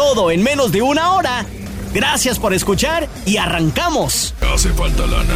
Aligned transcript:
Todo 0.00 0.30
en 0.30 0.42
menos 0.42 0.72
de 0.72 0.80
una 0.80 1.12
hora. 1.12 1.44
Gracias 1.92 2.38
por 2.38 2.54
escuchar 2.54 3.06
y 3.26 3.36
arrancamos. 3.36 4.34
Hace 4.40 4.70
falta 4.70 5.06
lana. 5.06 5.34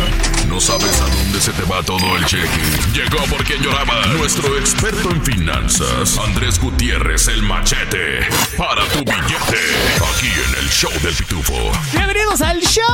No 0.48 0.58
sabes 0.58 1.02
a 1.02 1.06
dónde 1.06 1.38
se 1.38 1.52
te 1.52 1.62
va 1.70 1.82
todo 1.82 2.16
el 2.16 2.24
cheque. 2.24 2.48
Llegó 2.94 3.22
por 3.26 3.44
quien 3.44 3.60
lloraba. 3.60 4.06
Nuestro 4.16 4.56
experto 4.56 5.10
en 5.10 5.22
finanzas, 5.22 6.18
Andrés 6.18 6.58
Gutiérrez, 6.58 7.28
el 7.28 7.42
machete. 7.42 8.20
Para 8.56 8.82
tu 8.86 9.00
billete. 9.00 9.60
Aquí 9.96 10.28
en 10.28 10.64
el 10.64 10.70
show 10.70 10.92
del 11.02 11.14
pitufo. 11.14 11.52
Bienvenidos 11.92 12.40
al 12.40 12.58
show 12.62 12.84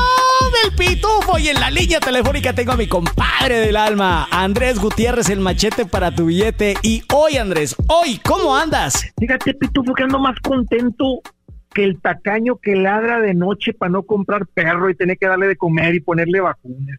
del 0.65 0.75
pitufo. 0.75 1.39
Y 1.39 1.51
en 1.51 1.61
la 1.61 1.71
línea 1.71 2.01
telefónica 2.01 2.53
tengo 2.53 2.73
a 2.73 2.77
mi 2.77 2.89
compadre 2.89 3.61
del 3.61 3.77
alma, 3.77 4.27
Andrés 4.33 4.81
Gutiérrez, 4.81 5.29
el 5.29 5.39
machete 5.39 5.87
para 5.87 6.13
tu 6.13 6.27
billete. 6.27 6.77
Y 6.83 7.05
hoy, 7.15 7.37
Andrés, 7.37 7.77
hoy, 7.87 8.19
¿cómo 8.25 8.57
andas? 8.57 9.07
Fíjate, 9.21 9.55
pitufo, 9.55 9.95
que 9.95 10.03
ando 10.03 10.19
más 10.19 10.35
contento 10.43 11.23
que 11.73 11.85
el 11.85 12.01
tacaño 12.01 12.57
que 12.57 12.75
ladra 12.75 13.21
de 13.21 13.35
noche 13.35 13.73
para 13.73 13.91
no 13.91 14.03
comprar 14.03 14.47
perro 14.47 14.91
y 14.91 14.95
tener 14.95 15.19
que 15.19 15.27
darle 15.27 15.47
de 15.47 15.57
comer 15.57 15.95
y 15.95 16.01
ponerle 16.01 16.41
vacunas. 16.41 16.97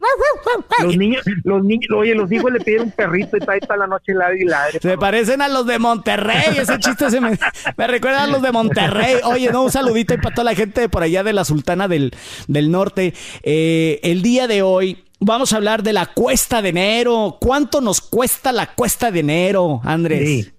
Los 0.83 0.97
niños, 0.97 1.23
los 1.43 1.63
niños, 1.63 1.89
oye, 1.93 2.15
los 2.15 2.31
hijos 2.31 2.51
le 2.51 2.59
piden 2.59 2.83
un 2.83 2.91
perrito 2.91 3.35
y 3.35 3.39
está 3.39 3.53
ahí 3.53 3.59
toda 3.59 3.77
la 3.77 3.87
noche 3.87 4.13
ladra 4.13 4.35
y 4.39 4.45
ladre. 4.45 4.79
Se 4.79 4.97
parecen 4.97 5.41
a 5.41 5.49
los 5.49 5.65
de 5.65 5.77
Monterrey, 5.77 6.57
ese 6.57 6.79
chiste 6.79 7.09
se 7.09 7.19
me, 7.19 7.37
me 7.77 7.87
recuerda 7.87 8.23
a 8.23 8.27
los 8.27 8.41
de 8.41 8.51
Monterrey. 8.51 9.17
Oye, 9.25 9.51
no, 9.51 9.63
un 9.63 9.71
saludito 9.71 10.15
para 10.17 10.33
toda 10.33 10.45
la 10.45 10.55
gente 10.55 10.87
por 10.89 11.03
allá 11.03 11.23
de 11.23 11.33
la 11.33 11.43
Sultana 11.43 11.87
del, 11.87 12.13
del 12.47 12.71
Norte. 12.71 13.13
Eh, 13.43 13.99
el 14.03 14.21
día 14.21 14.47
de 14.47 14.61
hoy 14.61 15.03
vamos 15.19 15.53
a 15.53 15.57
hablar 15.57 15.83
de 15.83 15.93
la 15.93 16.05
cuesta 16.07 16.61
de 16.61 16.69
enero. 16.69 17.37
¿Cuánto 17.41 17.81
nos 17.81 18.01
cuesta 18.01 18.51
la 18.51 18.73
cuesta 18.73 19.11
de 19.11 19.19
enero, 19.19 19.81
Andrés? 19.83 20.27
Sí. 20.27 20.51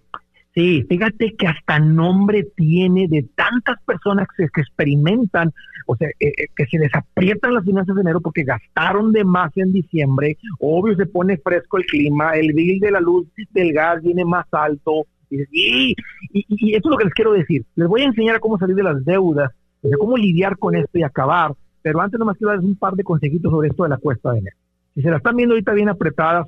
Sí, 0.54 0.84
fíjate 0.86 1.34
que 1.34 1.46
hasta 1.46 1.78
nombre 1.78 2.46
tiene 2.54 3.08
de 3.08 3.22
tantas 3.34 3.82
personas 3.84 4.28
que, 4.36 4.44
experimentan, 4.44 5.50
o 5.86 5.96
sea, 5.96 6.08
eh, 6.08 6.14
eh, 6.20 6.48
que 6.54 6.66
se 6.66 6.78
les 6.78 6.94
aprietan 6.94 7.54
las 7.54 7.64
finanzas 7.64 7.94
de 7.94 8.02
enero 8.02 8.20
porque 8.20 8.44
gastaron 8.44 9.12
de 9.12 9.24
más 9.24 9.50
en 9.56 9.72
diciembre, 9.72 10.36
obvio 10.60 10.94
se 10.94 11.06
pone 11.06 11.38
fresco 11.38 11.78
el 11.78 11.86
clima, 11.86 12.34
el 12.34 12.52
bill 12.52 12.80
de 12.80 12.90
la 12.90 13.00
luz 13.00 13.26
del 13.52 13.72
gas 13.72 14.02
viene 14.02 14.26
más 14.26 14.46
alto, 14.52 15.06
y, 15.30 15.94
y, 16.32 16.74
eso 16.74 16.88
es 16.88 16.90
lo 16.90 16.98
que 16.98 17.04
les 17.04 17.14
quiero 17.14 17.32
decir. 17.32 17.64
Les 17.74 17.88
voy 17.88 18.02
a 18.02 18.06
enseñar 18.06 18.38
cómo 18.38 18.58
salir 18.58 18.76
de 18.76 18.82
las 18.82 19.02
deudas, 19.02 19.50
de 19.80 19.96
cómo 19.96 20.18
lidiar 20.18 20.58
con 20.58 20.76
esto 20.76 20.98
y 20.98 21.02
acabar, 21.02 21.54
pero 21.80 22.02
antes 22.02 22.18
nomás 22.18 22.36
quiero 22.36 22.50
darles 22.50 22.68
un 22.68 22.76
par 22.76 22.92
de 22.92 23.04
consejitos 23.04 23.50
sobre 23.50 23.68
esto 23.68 23.84
de 23.84 23.88
la 23.88 23.96
cuesta 23.96 24.32
de 24.32 24.40
enero. 24.40 24.56
Si 24.94 25.00
se 25.00 25.08
la 25.08 25.16
están 25.16 25.36
viendo 25.36 25.54
ahorita 25.54 25.72
bien 25.72 25.88
apretadas, 25.88 26.46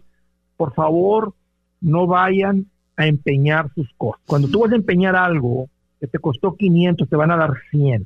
por 0.58 0.74
favor, 0.74 1.32
no 1.80 2.06
vayan 2.06 2.66
a 2.96 3.06
empeñar 3.06 3.70
sus 3.74 3.88
cosas. 3.96 4.20
Cuando 4.26 4.48
tú 4.48 4.60
vas 4.60 4.72
a 4.72 4.76
empeñar 4.76 5.16
algo 5.16 5.68
que 6.00 6.06
te 6.06 6.18
costó 6.18 6.56
500, 6.56 7.08
te 7.08 7.16
van 7.16 7.30
a 7.30 7.36
dar 7.36 7.54
100. 7.70 8.04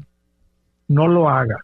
No 0.89 1.09
lo 1.09 1.29
hagas. 1.29 1.61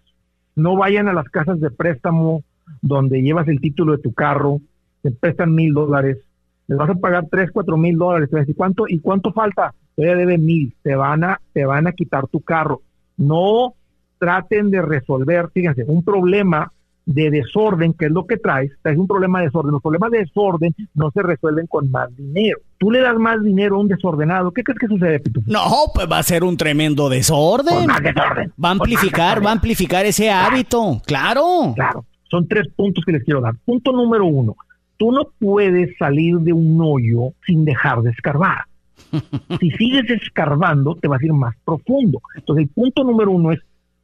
No 0.57 0.77
vayan 0.77 1.09
a 1.09 1.13
las 1.13 1.29
casas 1.29 1.61
de 1.61 1.71
préstamo 1.71 2.43
donde 2.81 3.23
llevas 3.23 3.49
el 3.49 3.61
título 3.61 3.97
de 3.97 4.03
tu 4.03 4.13
carro, 4.13 4.61
te 5.03 5.11
prestan 5.11 5.55
mil 5.55 5.73
dólares, 5.75 6.19
les 6.67 6.79
vas 6.79 6.91
a 6.91 6.95
pagar 6.95 7.27
tres, 7.31 7.51
cuatro 7.51 7.77
mil 7.77 7.97
dólares, 7.97 8.31
decir, 8.31 8.57
¿cuánto, 8.57 8.85
¿y 8.89 9.01
cuánto 9.01 9.33
falta? 9.33 9.75
Todavía 9.95 10.17
debe 10.17 10.39
mil, 10.39 10.75
te 10.83 10.95
van 10.95 11.25
a, 11.25 11.41
te 11.53 11.65
van 11.67 11.87
a 11.87 11.93
quitar 11.93 12.27
tu 12.29 12.41
carro. 12.41 12.83
No 13.17 13.75
traten 14.19 14.71
de 14.71 14.81
resolver, 14.81 15.51
fíjense, 15.53 15.85
un 15.87 16.05
problema 16.05 16.73
de 17.07 17.31
desorden, 17.31 17.93
que 17.93 18.07
es 18.07 18.11
lo 18.11 18.27
que 18.27 18.37
traes, 18.37 18.73
traes 18.83 18.99
un 18.99 19.07
problema 19.07 19.41
de 19.41 19.47
desorden. 19.47 19.73
Los 19.73 19.83
problemas 19.83 20.11
de 20.11 20.19
desorden 20.19 20.75
no 20.95 21.11
se 21.11 21.23
resuelven 21.23 21.67
con 21.67 21.91
más 21.91 22.15
dinero. 22.17 22.59
Tú 22.79 22.91
le 22.91 23.01
das 23.01 23.17
más 23.17 23.43
dinero 23.43 23.77
a 23.77 23.81
un 23.81 23.89
desordenado, 23.89 24.53
¿qué 24.53 24.63
crees 24.63 24.79
que 24.79 24.87
sucede, 24.87 25.23
No, 25.47 25.63
pues 25.95 26.11
va 26.11 26.19
a 26.19 26.23
ser 26.23 26.45
un 26.45 26.57
tremendo 26.57 27.09
desorden. 27.09 27.87
más 27.87 28.03
desorden. 28.03 28.53
Va 28.63 28.69
a 28.69 28.73
amplificar, 28.73 29.45
va 29.45 29.51
a 29.51 29.55
amplificar 29.55 30.07
ese 30.07 30.31
hábito, 30.31 31.01
claro. 31.07 31.73
Claro, 31.75 32.05
son 32.31 32.49
tres 32.49 32.69
puntos 32.75 33.05
que 33.05 33.13
les 33.13 33.25
quiero 33.25 33.41
dar. 33.41 33.55
Punto 33.65 33.93
número 33.93 34.27
uno, 34.27 34.57
tú 34.97 35.13
no 35.13 35.29
puedes 35.39 35.97
salir 35.99 36.37
de 36.39 36.53
un 36.53 36.79
hoyo 36.81 37.33
sin 37.47 37.65
dejar 37.65 38.03
de 38.03 38.11
escarbar. 38.11 38.65
si 39.61 39.71
sigues 39.73 40.09
escarbando, 40.11 40.97
te 40.97 41.09
vas 41.09 41.21
a 41.21 41.27
ir 41.27 41.33
más 41.33 41.55
profundo. 41.65 42.21
Entonces, 42.35 42.65
el 42.65 42.71
punto 42.71 43.05
número 43.05 43.31
uno 43.31 43.53
es 43.53 43.61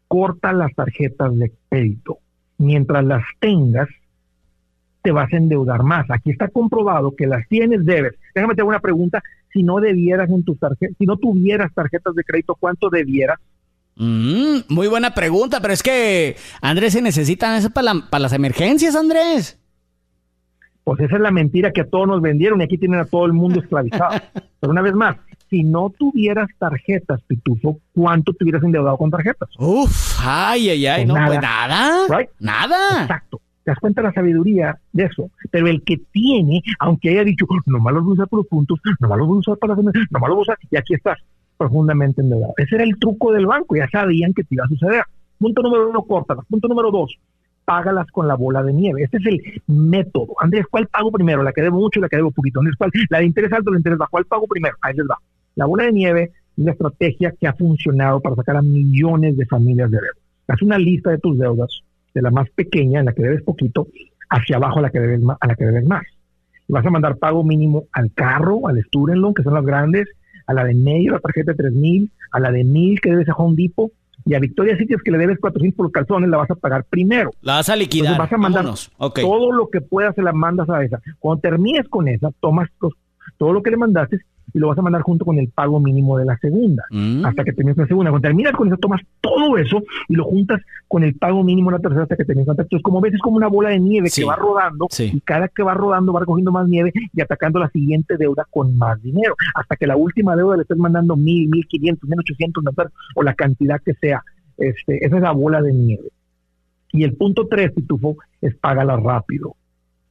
corta 0.07 0.53
las 0.53 0.75
tarjetas 0.75 1.37
de 1.39 1.53
crédito 1.69 2.19
mientras 2.61 3.05
las 3.05 3.23
tengas, 3.41 3.89
te 5.03 5.11
vas 5.11 5.33
a 5.33 5.37
endeudar 5.37 5.83
más. 5.83 6.07
Aquí 6.11 6.31
está 6.31 6.49
comprobado 6.49 7.17
que 7.17 7.27
las 7.27 7.49
tienes, 7.49 7.85
debes. 7.85 8.15
Déjame 8.35 8.55
te 8.55 8.61
hago 8.61 8.69
una 8.69 8.81
pregunta. 8.81 9.23
Si 9.53 9.63
no 9.63 9.81
debieras 9.81 10.31
en 10.31 10.45
tus 10.45 10.59
tarjetas, 10.59 10.97
si 10.99 11.07
no 11.07 11.17
tuvieras 11.17 11.73
tarjetas 11.75 12.15
de 12.15 12.23
crédito, 12.23 12.55
¿cuánto 12.55 12.91
debieras? 12.91 13.39
Mm, 13.97 14.59
muy 14.69 14.87
buena 14.87 15.15
pregunta, 15.15 15.61
pero 15.61 15.73
es 15.73 15.83
que 15.83 16.37
Andrés 16.61 16.93
se 16.93 17.03
necesitan 17.03 17.57
eso 17.57 17.71
para, 17.71 17.93
para 18.11 18.23
las 18.23 18.33
emergencias, 18.33 18.95
Andrés. 18.95 19.59
Pues 20.85 21.01
esa 21.01 21.17
es 21.17 21.23
la 21.23 21.31
mentira 21.31 21.73
que 21.73 21.81
a 21.81 21.89
todos 21.89 22.07
nos 22.07 22.21
vendieron 22.21 22.61
y 22.61 22.65
aquí 22.65 22.79
tienen 22.79 23.01
a 23.01 23.05
todo 23.07 23.27
el 23.27 23.33
mundo 23.33 23.61
esclavizado. 23.61 24.21
pero 24.61 24.71
una 24.71 24.83
vez 24.83 24.95
más, 24.95 25.17
si 25.51 25.65
no 25.65 25.91
tuvieras 25.91 26.49
tarjetas, 26.59 27.21
Pitufo, 27.27 27.81
¿cuánto 27.93 28.33
te 28.33 28.45
hubieras 28.45 28.63
endeudado 28.63 28.97
con 28.97 29.11
tarjetas? 29.11 29.49
Uf, 29.59 30.19
ay, 30.25 30.71
ay, 30.71 30.87
ay, 30.87 31.05
pues 31.05 31.19
no, 31.19 31.27
pues 31.27 31.41
nada, 31.43 32.07
nada. 32.39 33.03
Exacto. 33.03 33.41
Te 33.65 33.73
das 33.73 33.79
cuenta 33.79 34.01
de 34.01 34.09
la 34.09 34.15
sabiduría 34.15 34.79
de 34.93 35.05
eso. 35.05 35.31
Pero 35.51 35.67
el 35.67 35.83
que 35.83 35.99
tiene, 36.13 36.63
aunque 36.79 37.11
haya 37.11 37.25
dicho, 37.25 37.47
no 37.67 37.91
los 37.91 38.03
voy 38.05 38.13
a 38.13 38.15
usar 38.15 38.29
por 38.29 38.39
los 38.39 38.47
puntos, 38.47 38.81
no 39.01 39.17
los 39.17 39.27
voy 39.27 39.37
a 39.37 39.41
usar 39.41 39.59
para 39.59 39.75
las 39.75 39.85
no 39.85 39.93
los 39.93 40.21
voy 40.21 40.39
a 40.39 40.41
usar, 40.41 40.59
y 40.71 40.77
aquí 40.77 40.95
estás 40.95 41.19
profundamente 41.59 42.23
endeudado. 42.23 42.55
Ese 42.57 42.77
era 42.77 42.85
el 42.85 42.99
truco 42.99 43.33
del 43.33 43.47
banco, 43.47 43.77
ya 43.77 43.89
sabían 43.91 44.33
que 44.33 44.45
te 44.45 44.55
iba 44.55 44.65
a 44.65 44.69
suceder. 44.69 45.03
Punto 45.39 45.63
número 45.63 45.91
uno, 45.91 46.03
córtalas. 46.03 46.47
Punto 46.47 46.69
número 46.69 46.91
dos, 46.91 47.19
págalas 47.65 48.07
con 48.11 48.27
la 48.27 48.35
bola 48.35 48.63
de 48.63 48.73
nieve. 48.73 49.03
Este 49.03 49.19
es 49.19 49.27
el 49.27 49.63
método. 49.67 50.35
Andrés, 50.41 50.65
¿cuál 50.71 50.87
pago 50.87 51.13
primero? 51.13 51.43
La 51.43 51.53
que 51.53 51.63
debo 51.63 51.79
mucho 51.79 52.01
la 52.01 52.09
que 52.09 52.17
debo 52.17 52.31
poquito. 52.31 52.61
Andrés, 52.61 52.77
¿cuál? 52.77 52.91
La 53.11 53.19
de 53.19 53.27
interés 53.27 53.53
alto, 53.53 53.71
la 53.71 53.77
de 53.77 53.81
interés 53.81 53.99
bajo. 53.99 54.11
¿Cuál 54.11 54.25
pago 54.25 54.47
primero? 54.47 54.77
Ahí 54.83 54.95
les 54.95 55.07
va. 55.07 55.17
La 55.55 55.67
bola 55.67 55.85
de 55.85 55.93
nieve 55.93 56.23
es 56.23 56.59
una 56.59 56.73
estrategia 56.73 57.33
que 57.39 57.47
ha 57.47 57.55
funcionado 57.55 58.21
para 58.21 58.37
sacar 58.37 58.57
a 58.57 58.63
millones 58.63 59.37
de 59.37 59.47
familias 59.47 59.91
de 59.91 59.99
deudas. 59.99 60.17
Haz 60.49 60.63
una 60.63 60.79
lista 60.79 61.11
de 61.11 61.19
tus 61.19 61.39
deudas, 61.39 61.83
de 62.15 62.23
la 62.23 62.31
más 62.31 62.49
pequeña, 62.51 63.01
en 63.01 63.07
la 63.07 63.13
que 63.13 63.23
debes 63.23 63.43
poquito, 63.43 63.89
hacia 64.29 64.57
abajo 64.57 64.79
a 64.79 64.83
la 64.83 64.91
que 64.91 65.01
debes 65.01 65.21
más. 65.21 65.37
A 65.41 65.47
la 65.47 65.55
que 65.55 65.65
debes 65.65 65.87
más. 65.87 66.03
Y 66.69 66.73
vas 66.73 66.85
a 66.85 66.91
mandar 66.91 67.17
pago 67.17 67.45
mínimo 67.45 67.85
al 67.93 68.13
carro, 68.13 68.69
al 68.69 68.83
student 68.85 69.19
loan, 69.19 69.35
que 69.35 69.43
son 69.43 69.55
las 69.55 69.65
grandes, 69.65 70.09
a 70.47 70.55
la 70.55 70.65
de 70.65 70.75
medio, 70.75 71.13
la 71.13 71.21
tarjeta 71.21 71.53
de 71.53 71.59
3000, 71.59 72.11
a 72.33 72.41
la 72.41 72.51
de 72.51 72.65
1000 72.65 73.01
que 73.01 73.11
debes 73.11 73.29
a 73.29 73.35
Home 73.35 73.55
Depot, 73.57 73.93
y 74.27 74.35
a 74.35 74.39
Victoria 74.39 74.77
Sitios 74.77 75.01
que 75.03 75.11
le 75.11 75.19
debes 75.19 75.39
400 75.39 75.77
por 75.77 75.91
calzones, 75.93 76.29
la 76.29 76.37
vas 76.37 76.51
a 76.51 76.55
pagar 76.55 76.85
primero. 76.85 77.31
La 77.41 77.55
vas 77.55 77.69
a 77.69 77.77
liquidar. 77.77 78.19
vas 78.19 78.33
a 78.33 78.37
mandar 78.37 78.67
todo 79.15 79.53
lo 79.53 79.69
que 79.71 79.81
puedas, 79.81 80.15
se 80.15 80.23
la 80.23 80.33
mandas 80.33 80.69
a 80.69 80.85
esa. 80.85 81.01
Cuando 81.19 81.41
termines 81.41 81.89
con 81.89 82.09
esa, 82.09 82.31
tomas 82.41 82.69
todo 83.39 83.53
lo 83.53 83.63
que 83.63 83.71
le 83.71 83.77
mandaste 83.77 84.19
y 84.53 84.59
lo 84.59 84.69
vas 84.69 84.79
a 84.79 84.83
mandar 84.83 85.03
junto 85.03 85.25
con 85.25 85.39
el 85.39 85.49
pago 85.49 85.81
mínimo 85.81 86.19
de 86.19 86.25
la 86.25 86.37
segunda, 86.39 86.85
mm. 86.91 87.25
hasta 87.25 87.45
que 87.45 87.53
termines 87.53 87.77
la 87.79 87.87
segunda. 87.87 88.11
Cuando 88.11 88.29
terminas 88.29 88.53
con 88.55 88.69
eso, 88.69 88.77
tomas 88.77 89.01
todo 89.21 89.57
eso 89.59 89.83
y 90.09 90.15
lo 90.15 90.25
juntas 90.25 90.61
con 90.89 91.05
el 91.05 91.15
pago 91.15 91.43
mínimo 91.43 91.71
de 91.71 91.77
la 91.77 91.83
tercera 91.83 92.03
hasta 92.03 92.17
que 92.17 92.25
termines 92.25 92.49
Entonces, 92.49 92.83
como 92.83 93.01
ves, 93.01 93.15
es 93.15 93.21
como 93.21 93.37
una 93.37 93.49
bola 93.49 93.71
de 93.71 93.81
nieve 93.81 94.09
que 94.15 94.25
va 94.25 94.37
rodando 94.37 94.89
y 94.99 95.21
cada 95.21 95.49
que 95.49 95.63
va 95.63 95.75
rodando 95.75 96.13
va 96.13 96.21
recogiendo 96.21 96.53
más 96.53 96.69
nieve 96.69 96.93
y 97.13 97.21
atacando 97.21 97.59
la 97.59 97.71
siguiente 97.71 98.17
deuda 98.17 98.47
con 98.51 98.77
más 98.77 99.01
dinero, 99.03 99.35
hasta 99.55 99.77
que 99.77 99.87
la 99.87 99.97
última 99.97 100.37
deuda 100.37 100.57
le 100.57 100.63
estés 100.63 100.79
mandando 100.79 101.17
mil, 101.17 101.49
mil 101.49 101.67
quinientos, 101.67 102.09
mil 102.09 102.19
ochocientos, 102.19 102.65
o 103.15 103.23
la 103.23 103.35
cantidad 103.35 103.81
que 103.85 103.95
sea. 103.95 104.23
Este, 104.57 105.05
esa 105.05 105.17
es 105.17 105.23
la 105.23 105.33
bola 105.33 105.63
de 105.63 105.73
nieve. 105.73 106.09
Y 106.93 107.05
el 107.05 107.15
punto 107.15 107.47
tres, 107.49 107.73
Pitufo, 107.73 108.17
es 108.41 108.55
págala 108.57 108.97
rápido. 108.97 109.55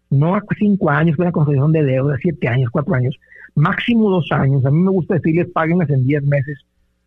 No 0.10 0.36
a 0.36 0.44
cinco 0.58 0.90
años, 0.90 1.20
una 1.20 1.32
concesión 1.32 1.72
de 1.72 1.84
deuda, 1.84 2.18
siete 2.22 2.48
años, 2.48 2.72
cuatro 2.72 2.96
años, 2.96 3.16
máximo 3.60 4.10
dos 4.10 4.32
años. 4.32 4.66
A 4.66 4.72
mí 4.72 4.82
me 4.82 4.92
gusta 4.92 5.16
decirles, 5.16 5.50
páguenlas 5.54 5.90
en 5.90 6.06
diez 6.06 6.24
meses, 6.24 6.60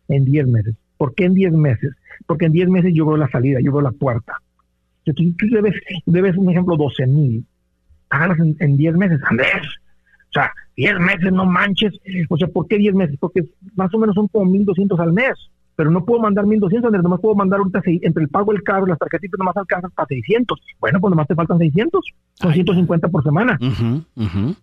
en 0.07 0.25
diez 0.25 0.47
meses. 0.47 0.75
¿Por 0.97 1.13
qué 1.15 1.25
en 1.25 1.33
diez 1.33 1.51
meses? 1.51 1.93
Porque 2.25 2.45
en 2.45 2.53
diez 2.53 2.69
meses 2.69 2.93
yo 2.93 3.05
veo 3.05 3.17
la 3.17 3.29
salida, 3.29 3.59
yo 3.61 3.71
veo 3.71 3.81
la 3.81 3.91
puerta. 3.91 4.33
Tú, 5.03 5.13
tú 5.13 5.47
debes, 5.51 5.75
debes, 6.05 6.37
un 6.37 6.49
ejemplo, 6.49 6.77
12 6.77 7.07
mil. 7.07 7.45
Hágalas 8.09 8.37
en, 8.59 8.77
diez 8.77 8.95
meses, 8.95 9.19
Andrés. 9.29 9.67
O 10.29 10.33
sea, 10.33 10.53
diez 10.77 10.97
meses, 10.99 11.31
no 11.31 11.45
manches. 11.45 11.93
O 12.29 12.37
sea, 12.37 12.47
¿por 12.47 12.67
qué 12.67 12.77
diez 12.77 12.93
meses? 12.93 13.17
Porque 13.19 13.43
más 13.75 13.93
o 13.93 13.97
menos 13.97 14.15
son 14.15 14.27
como 14.27 14.49
1.200 14.51 14.99
al 14.99 15.13
mes. 15.13 15.33
Pero 15.75 15.91
no 15.91 16.05
puedo 16.05 16.21
mandar 16.21 16.45
1200, 16.45 16.87
Andrés, 16.87 17.03
nomás 17.03 17.19
puedo 17.19 17.35
mandar 17.35 17.59
ahorita 17.59 17.81
entre 17.85 18.23
el 18.23 18.29
pago 18.29 18.51
del 18.51 18.63
carro, 18.63 18.85
las 18.85 18.99
tarjetitas 18.99 19.37
nomás 19.37 19.57
alcanzan 19.57 19.91
para 19.91 20.07
600. 20.07 20.59
Bueno, 20.79 20.99
pues 20.99 21.09
nomás 21.09 21.27
te 21.27 21.35
faltan 21.35 21.57
600, 21.57 22.05
son 22.35 22.53
150 22.53 23.07
por 23.07 23.23
semana. 23.23 23.57
Uh 23.61 24.53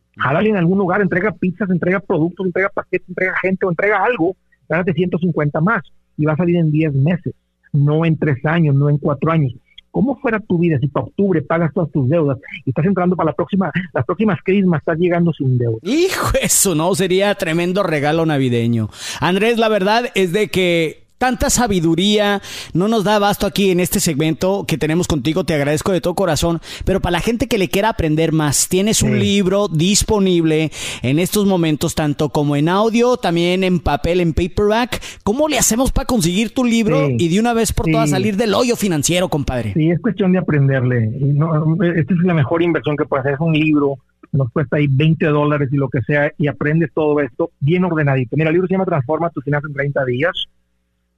en 0.40 0.56
algún 0.56 0.78
lugar, 0.78 1.00
entrega 1.00 1.32
pizzas, 1.32 1.70
entrega 1.70 2.00
productos, 2.00 2.44
entrega 2.44 2.68
paquetes, 2.68 3.08
entrega 3.08 3.34
gente 3.40 3.64
o 3.64 3.70
entrega 3.70 4.04
algo, 4.04 4.36
gánate 4.68 4.92
150 4.92 5.60
más 5.60 5.82
y 6.16 6.26
va 6.26 6.34
a 6.34 6.36
salir 6.36 6.56
en 6.56 6.70
10 6.70 6.94
meses, 6.94 7.34
no 7.72 8.04
en 8.04 8.18
3 8.18 8.44
años, 8.44 8.74
no 8.74 8.90
en 8.90 8.98
4 8.98 9.32
años. 9.32 9.54
¿Cómo 9.90 10.18
fuera 10.20 10.38
tu 10.40 10.58
vida 10.58 10.78
si 10.78 10.88
para 10.88 11.06
octubre 11.06 11.42
pagas 11.42 11.72
todas 11.74 11.90
tus 11.90 12.08
deudas 12.08 12.38
y 12.64 12.70
estás 12.70 12.84
entrando 12.84 13.16
para 13.16 13.30
la 13.30 13.36
próxima, 13.36 13.72
las 13.92 14.04
próximas 14.04 14.38
crismas, 14.44 14.80
estás 14.80 14.98
llegando 14.98 15.32
sin 15.32 15.58
deuda? 15.58 15.78
Hijo, 15.82 16.28
eso 16.40 16.74
no 16.74 16.94
sería 16.94 17.34
tremendo 17.34 17.82
regalo 17.82 18.24
navideño. 18.24 18.88
Andrés, 19.20 19.58
la 19.58 19.68
verdad 19.68 20.10
es 20.14 20.32
de 20.32 20.48
que 20.48 21.09
tanta 21.20 21.50
sabiduría 21.50 22.40
no 22.72 22.88
nos 22.88 23.04
da 23.04 23.16
abasto 23.16 23.46
aquí 23.46 23.70
en 23.70 23.78
este 23.78 24.00
segmento 24.00 24.64
que 24.66 24.78
tenemos 24.78 25.06
contigo. 25.06 25.44
Te 25.44 25.52
agradezco 25.52 25.92
de 25.92 26.00
todo 26.00 26.14
corazón. 26.14 26.60
Pero 26.86 27.00
para 27.00 27.12
la 27.12 27.20
gente 27.20 27.46
que 27.46 27.58
le 27.58 27.68
quiera 27.68 27.90
aprender 27.90 28.32
más, 28.32 28.70
tienes 28.70 29.02
un 29.02 29.18
libro 29.18 29.68
disponible 29.68 30.70
en 31.02 31.18
estos 31.18 31.44
momentos, 31.44 31.94
tanto 31.94 32.30
como 32.30 32.56
en 32.56 32.70
audio, 32.70 33.18
también 33.18 33.64
en 33.64 33.80
papel, 33.80 34.20
en 34.20 34.32
paperback. 34.32 35.02
¿Cómo 35.22 35.46
le 35.46 35.58
hacemos 35.58 35.92
para 35.92 36.06
conseguir 36.06 36.54
tu 36.54 36.64
libro 36.64 37.10
y 37.10 37.28
de 37.28 37.38
una 37.38 37.52
vez 37.52 37.74
por 37.74 37.84
todas 37.84 38.08
salir 38.08 38.38
del 38.38 38.54
hoyo 38.54 38.74
financiero, 38.74 39.28
compadre? 39.28 39.74
Sí, 39.74 39.90
es 39.90 40.00
cuestión 40.00 40.32
de 40.32 40.38
aprenderle. 40.38 41.10
esta 41.96 42.14
es 42.14 42.20
la 42.24 42.32
mejor 42.32 42.62
inversión 42.62 42.96
que 42.96 43.04
puedes 43.04 43.26
hacer. 43.26 43.34
Es 43.34 43.40
un 43.40 43.52
libro 43.52 43.98
nos 44.32 44.50
cuesta 44.52 44.76
ahí 44.76 44.86
20 44.88 45.26
dólares 45.26 45.68
y 45.72 45.76
lo 45.76 45.88
que 45.88 46.00
sea, 46.02 46.32
y 46.38 46.46
aprendes 46.46 46.90
todo 46.94 47.20
esto 47.20 47.50
bien 47.60 47.84
ordenadito. 47.84 48.36
Mira, 48.36 48.48
el 48.48 48.54
libro 48.54 48.68
se 48.68 48.74
llama 48.74 48.86
Transforma 48.86 49.28
tu 49.30 49.40
finanzas 49.40 49.68
en 49.68 49.74
30 49.74 50.04
días. 50.04 50.48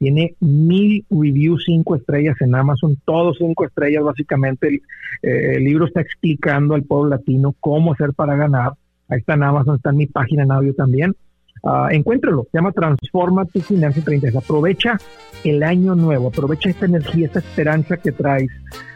Tiene 0.03 0.35
mil 0.41 1.07
reviews, 1.11 1.63
cinco 1.65 1.95
estrellas 1.95 2.35
en 2.41 2.57
Amazon, 2.57 2.99
todos 3.05 3.39
cinco 3.39 3.65
estrellas 3.65 4.03
básicamente. 4.03 4.67
El, 4.67 4.83
eh, 5.23 5.61
libro 5.61 5.87
está 5.87 6.01
explicando 6.01 6.75
al 6.75 6.83
pueblo 6.83 7.11
latino 7.11 7.55
cómo 7.61 7.93
hacer 7.93 8.13
para 8.13 8.35
ganar. 8.35 8.73
Ahí 9.09 9.21
está 9.21 9.35
en 9.35 9.45
Amazon, 9.45 9.77
está 9.77 9.91
en 9.91 9.99
mi 9.99 10.07
página 10.07 10.43
en 10.43 10.51
audio 10.51 10.75
también. 10.75 11.15
Uh, 11.63 11.87
encuéntralo, 11.93 12.49
se 12.51 12.59
llama 12.59 12.73
Transforma 12.73 13.45
tu 13.45 13.61
Finanzas 13.61 14.05
30 14.05 14.27
días. 14.27 14.43
Aprovecha 14.43 14.99
el 15.45 15.63
año 15.63 15.95
nuevo, 15.95 16.31
aprovecha 16.31 16.71
esta 16.71 16.87
energía, 16.87 17.27
esta 17.27 17.39
esperanza 17.39 17.97
que 17.99 18.11
traes 18.11 18.51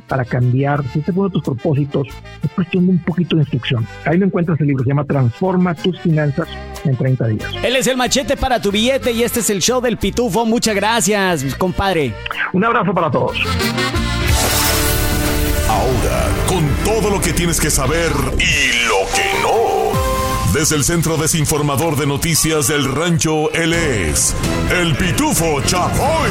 para 0.06 0.24
cambiar, 0.24 0.82
si 0.92 1.00
este 1.00 1.10
es 1.10 1.16
uno 1.16 1.28
de 1.28 1.32
tus 1.34 1.42
propósitos, 1.42 2.08
es 2.42 2.50
cuestión 2.52 2.86
de 2.86 2.92
un 2.92 2.98
poquito 2.98 3.36
de 3.36 3.42
instrucción. 3.42 3.86
Ahí 4.04 4.18
lo 4.18 4.26
encuentras 4.26 4.60
el 4.60 4.66
libro, 4.68 4.84
se 4.84 4.90
llama 4.90 5.04
Transforma 5.04 5.74
tus 5.74 5.98
finanzas 6.00 6.48
en 6.84 6.96
30 6.96 7.26
días. 7.28 7.50
Él 7.62 7.76
es 7.76 7.86
el 7.86 7.96
machete 7.96 8.36
para 8.36 8.60
tu 8.60 8.70
billete 8.70 9.12
y 9.12 9.22
este 9.22 9.40
es 9.40 9.50
el 9.50 9.60
show 9.60 9.80
del 9.80 9.96
Pitufo. 9.96 10.46
Muchas 10.46 10.74
gracias, 10.74 11.54
compadre. 11.56 12.14
Un 12.52 12.64
abrazo 12.64 12.94
para 12.94 13.10
todos. 13.10 13.36
Ahora, 15.68 16.28
con 16.46 16.64
todo 16.84 17.10
lo 17.10 17.20
que 17.20 17.32
tienes 17.32 17.60
que 17.60 17.70
saber 17.70 18.12
y 18.38 18.86
lo 18.86 19.06
que 19.14 19.42
no. 19.42 20.56
Desde 20.56 20.76
el 20.76 20.84
Centro 20.84 21.16
Desinformador 21.18 21.96
de 21.96 22.06
Noticias 22.06 22.68
del 22.68 22.90
Rancho, 22.90 23.52
él 23.52 23.74
es 23.74 24.34
el 24.70 24.94
Pitufo 24.96 25.60
Chapoy. 25.62 26.30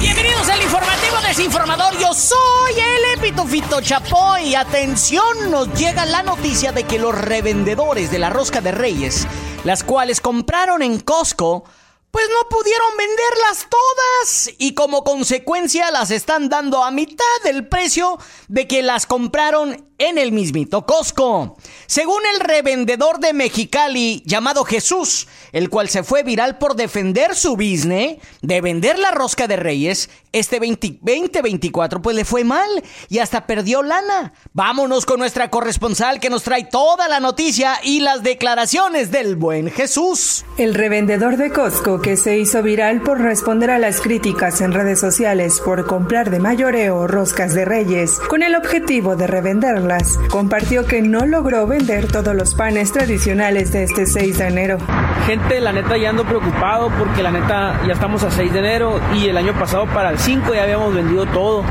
Bienvenidos 0.00 0.48
al 0.48 0.62
informativo 0.62 1.16
desinformador. 1.26 1.98
Yo 1.98 2.14
soy 2.14 2.72
el 2.72 3.03
Pitufito 3.24 3.80
Chapoy. 3.80 4.54
Atención, 4.54 5.50
nos 5.50 5.72
llega 5.78 6.04
la 6.04 6.22
noticia 6.22 6.72
de 6.72 6.84
que 6.84 6.98
los 6.98 7.14
revendedores 7.14 8.10
de 8.10 8.18
la 8.18 8.28
rosca 8.28 8.60
de 8.60 8.70
Reyes, 8.70 9.26
las 9.64 9.82
cuales 9.82 10.20
compraron 10.20 10.82
en 10.82 11.00
Costco, 11.00 11.64
pues 12.10 12.26
no 12.28 12.48
pudieron 12.50 12.96
venderlas 12.98 13.66
todas 13.70 14.54
y 14.58 14.74
como 14.74 15.04
consecuencia 15.04 15.90
las 15.90 16.10
están 16.10 16.50
dando 16.50 16.84
a 16.84 16.90
mitad 16.90 17.24
del 17.44 17.66
precio 17.66 18.18
de 18.48 18.68
que 18.68 18.82
las 18.82 19.06
compraron 19.06 19.88
en 19.98 20.18
el 20.18 20.30
mismito 20.30 20.84
Costco. 20.84 21.56
Según 21.86 22.20
el 22.34 22.40
revendedor 22.40 23.20
de 23.20 23.32
Mexicali 23.32 24.22
llamado 24.26 24.64
Jesús, 24.64 25.28
el 25.52 25.70
cual 25.70 25.88
se 25.88 26.04
fue 26.04 26.24
viral 26.24 26.58
por 26.58 26.76
defender 26.76 27.34
su 27.34 27.56
business 27.56 28.18
de 28.42 28.60
vender 28.60 28.98
la 28.98 29.12
rosca 29.12 29.48
de 29.48 29.56
Reyes, 29.56 30.10
este 30.34 30.58
2024 30.58 32.02
pues 32.02 32.16
le 32.16 32.24
fue 32.24 32.42
mal 32.42 32.68
y 33.08 33.20
hasta 33.20 33.46
perdió 33.46 33.82
lana. 33.82 34.32
Vámonos 34.52 35.06
con 35.06 35.20
nuestra 35.20 35.48
corresponsal 35.48 36.18
que 36.18 36.28
nos 36.28 36.42
trae 36.42 36.64
toda 36.64 37.08
la 37.08 37.20
noticia 37.20 37.76
y 37.84 38.00
las 38.00 38.24
declaraciones 38.24 39.12
del 39.12 39.36
buen 39.36 39.70
Jesús. 39.70 40.44
El 40.58 40.74
revendedor 40.74 41.36
de 41.36 41.50
Costco 41.50 42.02
que 42.02 42.16
se 42.16 42.36
hizo 42.36 42.62
viral 42.62 43.00
por 43.00 43.20
responder 43.20 43.70
a 43.70 43.78
las 43.78 44.00
críticas 44.00 44.60
en 44.60 44.72
redes 44.72 44.98
sociales 44.98 45.60
por 45.64 45.86
comprar 45.86 46.30
de 46.30 46.40
mayoreo 46.40 47.06
roscas 47.06 47.54
de 47.54 47.64
Reyes 47.64 48.18
con 48.28 48.42
el 48.42 48.56
objetivo 48.56 49.14
de 49.14 49.28
revenderlas 49.28 50.18
compartió 50.30 50.84
que 50.84 51.00
no 51.00 51.26
logró 51.26 51.66
vender 51.68 52.10
todos 52.10 52.34
los 52.34 52.56
panes 52.56 52.92
tradicionales 52.92 53.70
de 53.72 53.84
este 53.84 54.06
6 54.06 54.38
de 54.38 54.48
enero. 54.48 54.78
Gente, 55.26 55.60
la 55.60 55.72
neta 55.72 55.96
ya 55.96 56.10
ando 56.10 56.24
preocupado 56.24 56.90
porque 56.98 57.22
la 57.22 57.30
neta 57.30 57.80
ya 57.86 57.92
estamos 57.92 58.24
a 58.24 58.30
6 58.32 58.52
de 58.52 58.58
enero 58.58 59.00
y 59.14 59.28
el 59.28 59.36
año 59.36 59.56
pasado 59.58 59.86
para 59.86 60.10
el 60.10 60.18
5 60.24 60.54
ya 60.54 60.62
habíamos 60.62 60.94
vendido 60.94 61.26
todo. 61.26 61.62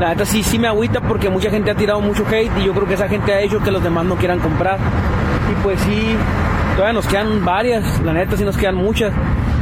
La 0.00 0.08
neta 0.08 0.26
sí, 0.26 0.42
sí 0.42 0.58
me 0.58 0.66
agüita 0.66 1.00
porque 1.00 1.30
mucha 1.30 1.50
gente 1.50 1.70
ha 1.70 1.74
tirado 1.76 2.00
mucho 2.00 2.24
hate 2.26 2.50
y 2.58 2.64
yo 2.64 2.72
creo 2.74 2.88
que 2.88 2.94
esa 2.94 3.08
gente 3.08 3.32
ha 3.32 3.40
hecho 3.40 3.60
que 3.60 3.70
los 3.70 3.80
demás 3.80 4.04
no 4.04 4.16
quieran 4.16 4.40
comprar. 4.40 4.78
Y 5.52 5.62
pues 5.62 5.80
sí, 5.82 6.16
todavía 6.74 6.94
nos 6.94 7.06
quedan 7.06 7.44
varias, 7.44 8.00
la 8.00 8.12
neta 8.12 8.36
sí 8.36 8.44
nos 8.44 8.56
quedan 8.56 8.74
muchas. 8.74 9.12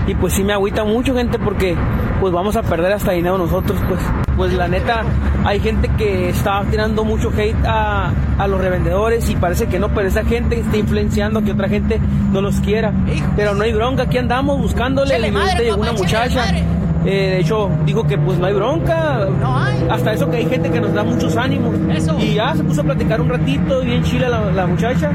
Y 0.06 0.14
pues 0.14 0.32
sí 0.32 0.42
me 0.42 0.54
agüita 0.54 0.84
mucho 0.84 1.14
gente 1.14 1.38
porque 1.38 1.76
pues 2.18 2.32
vamos 2.32 2.56
a 2.56 2.62
perder 2.62 2.92
hasta 2.92 3.12
dinero 3.12 3.36
nosotros, 3.36 3.78
pues. 3.88 4.00
Pues 4.38 4.54
la 4.54 4.68
neta, 4.68 5.04
hay 5.44 5.60
gente 5.60 5.90
que 5.98 6.30
está 6.30 6.64
tirando 6.70 7.04
mucho 7.04 7.30
hate 7.30 7.56
a, 7.66 8.10
los 8.48 8.58
revendedores 8.58 9.28
y 9.28 9.36
parece 9.36 9.66
que 9.66 9.78
no, 9.78 9.90
pero 9.90 10.08
esa 10.08 10.24
gente 10.24 10.58
está 10.58 10.78
influenciando 10.78 11.40
a 11.40 11.42
que 11.42 11.52
otra 11.52 11.68
gente 11.68 12.00
no 12.32 12.40
los 12.40 12.56
quiera. 12.60 12.90
Pero 13.36 13.54
no 13.54 13.64
hay 13.64 13.74
bronca, 13.74 14.04
aquí 14.04 14.16
andamos 14.16 14.58
buscándole. 14.58 15.18
y 15.18 15.62
llegó 15.62 15.82
una 15.82 15.92
muchacha. 15.92 16.46
Eh, 17.04 17.30
de 17.30 17.40
hecho, 17.40 17.70
dijo 17.84 18.06
que 18.06 18.16
pues 18.16 18.38
no 18.38 18.46
hay 18.46 18.54
bronca. 18.54 19.28
Hasta 19.90 20.12
eso 20.12 20.30
que 20.30 20.38
hay 20.38 20.46
gente 20.46 20.70
que 20.70 20.80
nos 20.80 20.94
da 20.94 21.04
muchos 21.04 21.36
ánimos. 21.36 21.74
Y 22.20 22.34
ya 22.34 22.54
se 22.54 22.64
puso 22.64 22.80
a 22.80 22.84
platicar 22.84 23.20
un 23.20 23.28
ratito, 23.28 23.80
bien 23.82 24.02
chila 24.02 24.28
la, 24.28 24.50
la 24.52 24.66
muchacha. 24.66 25.10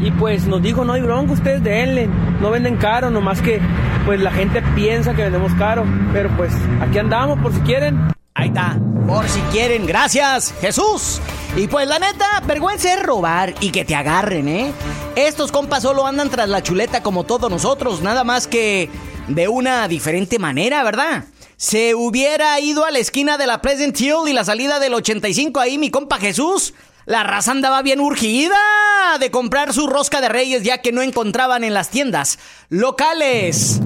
Y 0.00 0.10
pues 0.12 0.46
nos 0.46 0.62
dijo, 0.62 0.84
no 0.84 0.94
hay 0.94 1.02
bronca, 1.02 1.32
ustedes 1.32 1.62
denle, 1.62 2.08
no 2.40 2.50
venden 2.50 2.76
caro, 2.76 3.10
nomás 3.10 3.42
que 3.42 3.60
pues 4.06 4.20
la 4.20 4.30
gente 4.30 4.62
piensa 4.74 5.14
que 5.14 5.22
vendemos 5.22 5.52
caro. 5.54 5.84
Pero 6.12 6.30
pues 6.36 6.54
aquí 6.80 6.98
andamos 6.98 7.38
por 7.38 7.52
si 7.52 7.60
quieren. 7.60 8.19
Por 9.06 9.28
si 9.28 9.40
quieren, 9.52 9.86
gracias, 9.86 10.54
Jesús. 10.60 11.20
Y 11.56 11.66
pues 11.66 11.86
la 11.86 11.98
neta, 11.98 12.40
vergüenza 12.46 12.94
es 12.94 13.02
robar 13.02 13.54
y 13.60 13.70
que 13.70 13.84
te 13.84 13.94
agarren, 13.94 14.48
¿eh? 14.48 14.72
Estos 15.16 15.52
compas 15.52 15.82
solo 15.82 16.06
andan 16.06 16.30
tras 16.30 16.48
la 16.48 16.62
chuleta 16.62 17.02
como 17.02 17.24
todos 17.24 17.50
nosotros, 17.50 18.02
nada 18.02 18.24
más 18.24 18.46
que 18.46 18.88
de 19.28 19.48
una 19.48 19.88
diferente 19.88 20.38
manera, 20.38 20.82
¿verdad? 20.82 21.24
Se 21.56 21.94
hubiera 21.94 22.58
ido 22.60 22.84
a 22.86 22.90
la 22.90 22.98
esquina 23.00 23.36
de 23.36 23.46
la 23.46 23.60
Pleasant 23.60 24.00
Hill 24.00 24.28
y 24.28 24.32
la 24.32 24.44
salida 24.44 24.78
del 24.78 24.94
85 24.94 25.60
ahí, 25.60 25.76
mi 25.76 25.90
compa 25.90 26.18
Jesús. 26.18 26.72
La 27.04 27.22
raza 27.24 27.50
andaba 27.50 27.82
bien 27.82 28.00
urgida 28.00 28.56
de 29.18 29.30
comprar 29.30 29.74
su 29.74 29.86
rosca 29.86 30.20
de 30.20 30.28
reyes 30.28 30.62
ya 30.62 30.78
que 30.78 30.92
no 30.92 31.02
encontraban 31.02 31.64
en 31.64 31.74
las 31.74 31.90
tiendas 31.90 32.38
locales. 32.68 33.80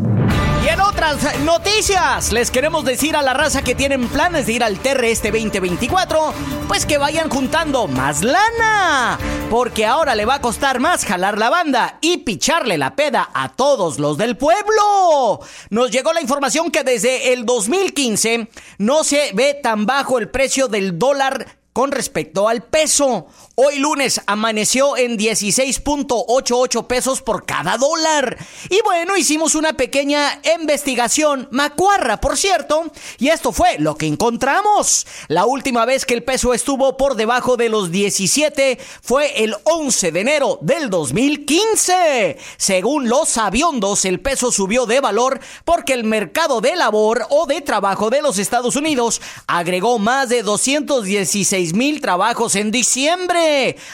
Y 0.64 0.68
en 0.68 0.80
otras 0.80 1.38
noticias, 1.40 2.33
les 2.33 2.50
queremos 2.50 2.87
decir 2.87 3.16
a 3.16 3.23
la 3.23 3.35
raza 3.35 3.61
que 3.61 3.75
tienen 3.75 4.09
planes 4.09 4.47
de 4.47 4.54
ir 4.54 4.64
al 4.64 4.78
Terre 4.78 5.11
este 5.11 5.30
2024, 5.30 6.33
pues 6.66 6.87
que 6.87 6.97
vayan 6.97 7.28
juntando 7.28 7.87
más 7.87 8.23
lana, 8.23 9.18
porque 9.50 9.85
ahora 9.85 10.14
le 10.14 10.25
va 10.25 10.37
a 10.37 10.40
costar 10.40 10.80
más 10.80 11.04
jalar 11.04 11.37
la 11.37 11.50
banda 11.50 11.99
y 12.00 12.16
picharle 12.18 12.78
la 12.78 12.97
peda 12.97 13.28
a 13.35 13.50
todos 13.50 13.99
los 13.99 14.16
del 14.16 14.38
pueblo. 14.38 15.40
Nos 15.68 15.90
llegó 15.90 16.14
la 16.14 16.23
información 16.23 16.71
que 16.71 16.83
desde 16.83 17.35
el 17.35 17.44
2015 17.44 18.49
no 18.78 19.04
se 19.04 19.33
ve 19.35 19.61
tan 19.62 19.85
bajo 19.85 20.18
el 20.18 20.30
precio 20.30 20.68
del 20.68 20.99
dólar 20.99 21.59
con 21.75 21.92
respecto 21.92 22.49
al 22.49 22.62
peso. 22.62 23.26
Hoy 23.56 23.78
lunes 23.78 24.20
amaneció 24.26 24.96
en 24.96 25.16
16.88 25.16 26.87
pesos 26.87 27.23
por 27.23 27.46
cada 27.46 27.78
dólar. 27.78 28.37
Y 28.68 28.80
bueno, 28.84 29.16
hicimos 29.16 29.54
una 29.54 29.75
pequeña 29.75 30.40
investigación, 30.56 31.49
macuarra 31.50 32.20
por 32.20 32.37
cierto, 32.37 32.90
y 33.18 33.28
esto 33.28 33.52
fue 33.52 33.78
lo 33.78 33.96
que 33.96 34.06
encontramos. 34.06 35.06
La 35.28 35.46
última 35.46 35.84
vez 35.84 36.04
que 36.04 36.14
el 36.14 36.25
peso 36.25 36.52
estuvo 36.52 36.96
por 36.96 37.14
debajo 37.14 37.56
de 37.56 37.68
los 37.68 37.90
17 37.90 38.78
fue 39.02 39.44
el 39.44 39.54
11 39.64 40.12
de 40.12 40.20
enero 40.20 40.58
del 40.61 40.90
2015. 40.90 42.38
Según 42.56 43.08
los 43.08 43.28
sabiondos, 43.28 44.04
el 44.04 44.20
peso 44.20 44.50
subió 44.50 44.87
de 44.87 45.00
valor 45.00 45.40
porque 45.64 45.92
el 45.92 46.04
mercado 46.04 46.61
de 46.61 46.75
labor 46.76 47.26
o 47.30 47.46
de 47.46 47.61
trabajo 47.61 48.11
de 48.11 48.20
los 48.20 48.38
Estados 48.38 48.76
Unidos 48.76 49.20
agregó 49.46 49.99
más 49.99 50.28
de 50.28 50.42
216 50.42 51.14
16 51.14 51.75
mil 51.75 52.00
trabajos 52.00 52.56
en 52.56 52.70
diciembre. 52.70 53.44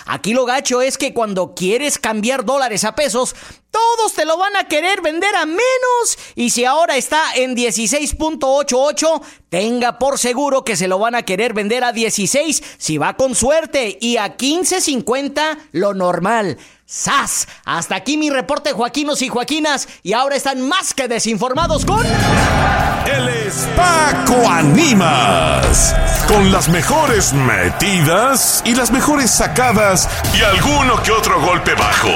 Aquí 0.07 0.35
lo 0.35 0.45
gacho 0.45 0.83
es 0.83 0.99
que 0.99 1.15
cuando 1.15 1.55
quieres 1.55 1.99
cambiar 1.99 2.45
dólares 2.45 2.85
a 2.85 2.95
pesos, 2.95 3.35
todos 3.71 4.15
te 4.15 4.25
lo 4.25 4.37
van 4.37 4.57
a 4.57 4.65
querer 4.65 5.01
vender 5.01 5.35
a 5.37 5.47
menos. 5.47 6.19
Y 6.35 6.51
si 6.51 6.65
ahora 6.65 6.97
está 6.97 7.35
en 7.35 7.57
16.88, 7.57 9.23
tenga 9.49 9.99
por 9.99 10.19
seguro 10.19 10.65
que 10.65 10.77
se 10.77 10.89
lo 10.89 10.99
van 10.99 11.15
a 11.15 11.23
querer 11.23 11.55
vender 11.55 11.85
a 11.85 11.93
16 11.93 12.63
si 12.79 12.99
va 12.99 13.17
con 13.17 13.35
suerte. 13.35 13.99
Y 14.01 14.17
a 14.17 14.37
15.50 14.37 15.59
lo 15.73 15.95
normal. 15.95 16.59
¡Sas! 16.93 17.47
Hasta 17.65 17.95
aquí 17.95 18.17
mi 18.17 18.31
reporte, 18.31 18.73
Joaquinos 18.73 19.23
y 19.23 19.29
Joaquinas. 19.29 19.87
Y 20.03 20.13
ahora 20.13 20.35
están 20.35 20.61
más 20.69 20.93
que 20.93 21.07
desinformados 21.07 21.85
con. 21.85 22.05
El 22.05 23.29
Espaco 23.29 24.49
Animas. 24.51 25.95
Con 26.27 26.51
las 26.51 26.69
mejores 26.69 27.33
metidas 27.33 28.61
y 28.67 28.75
las 28.75 28.91
mejores 28.91 29.31
sacadas 29.31 30.09
y 30.37 30.43
alguno 30.43 31.01
que 31.05 31.13
otro 31.13 31.41
golpe 31.41 31.75
bajo. 31.75 32.11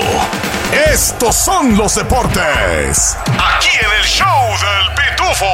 Estos 0.93 1.37
son 1.37 1.77
los 1.77 1.95
deportes. 1.95 3.17
Aquí 3.27 3.69
en 3.81 4.01
el 4.01 4.05
show 4.05 4.27
del 4.27 4.95
Pitufo. 4.97 5.45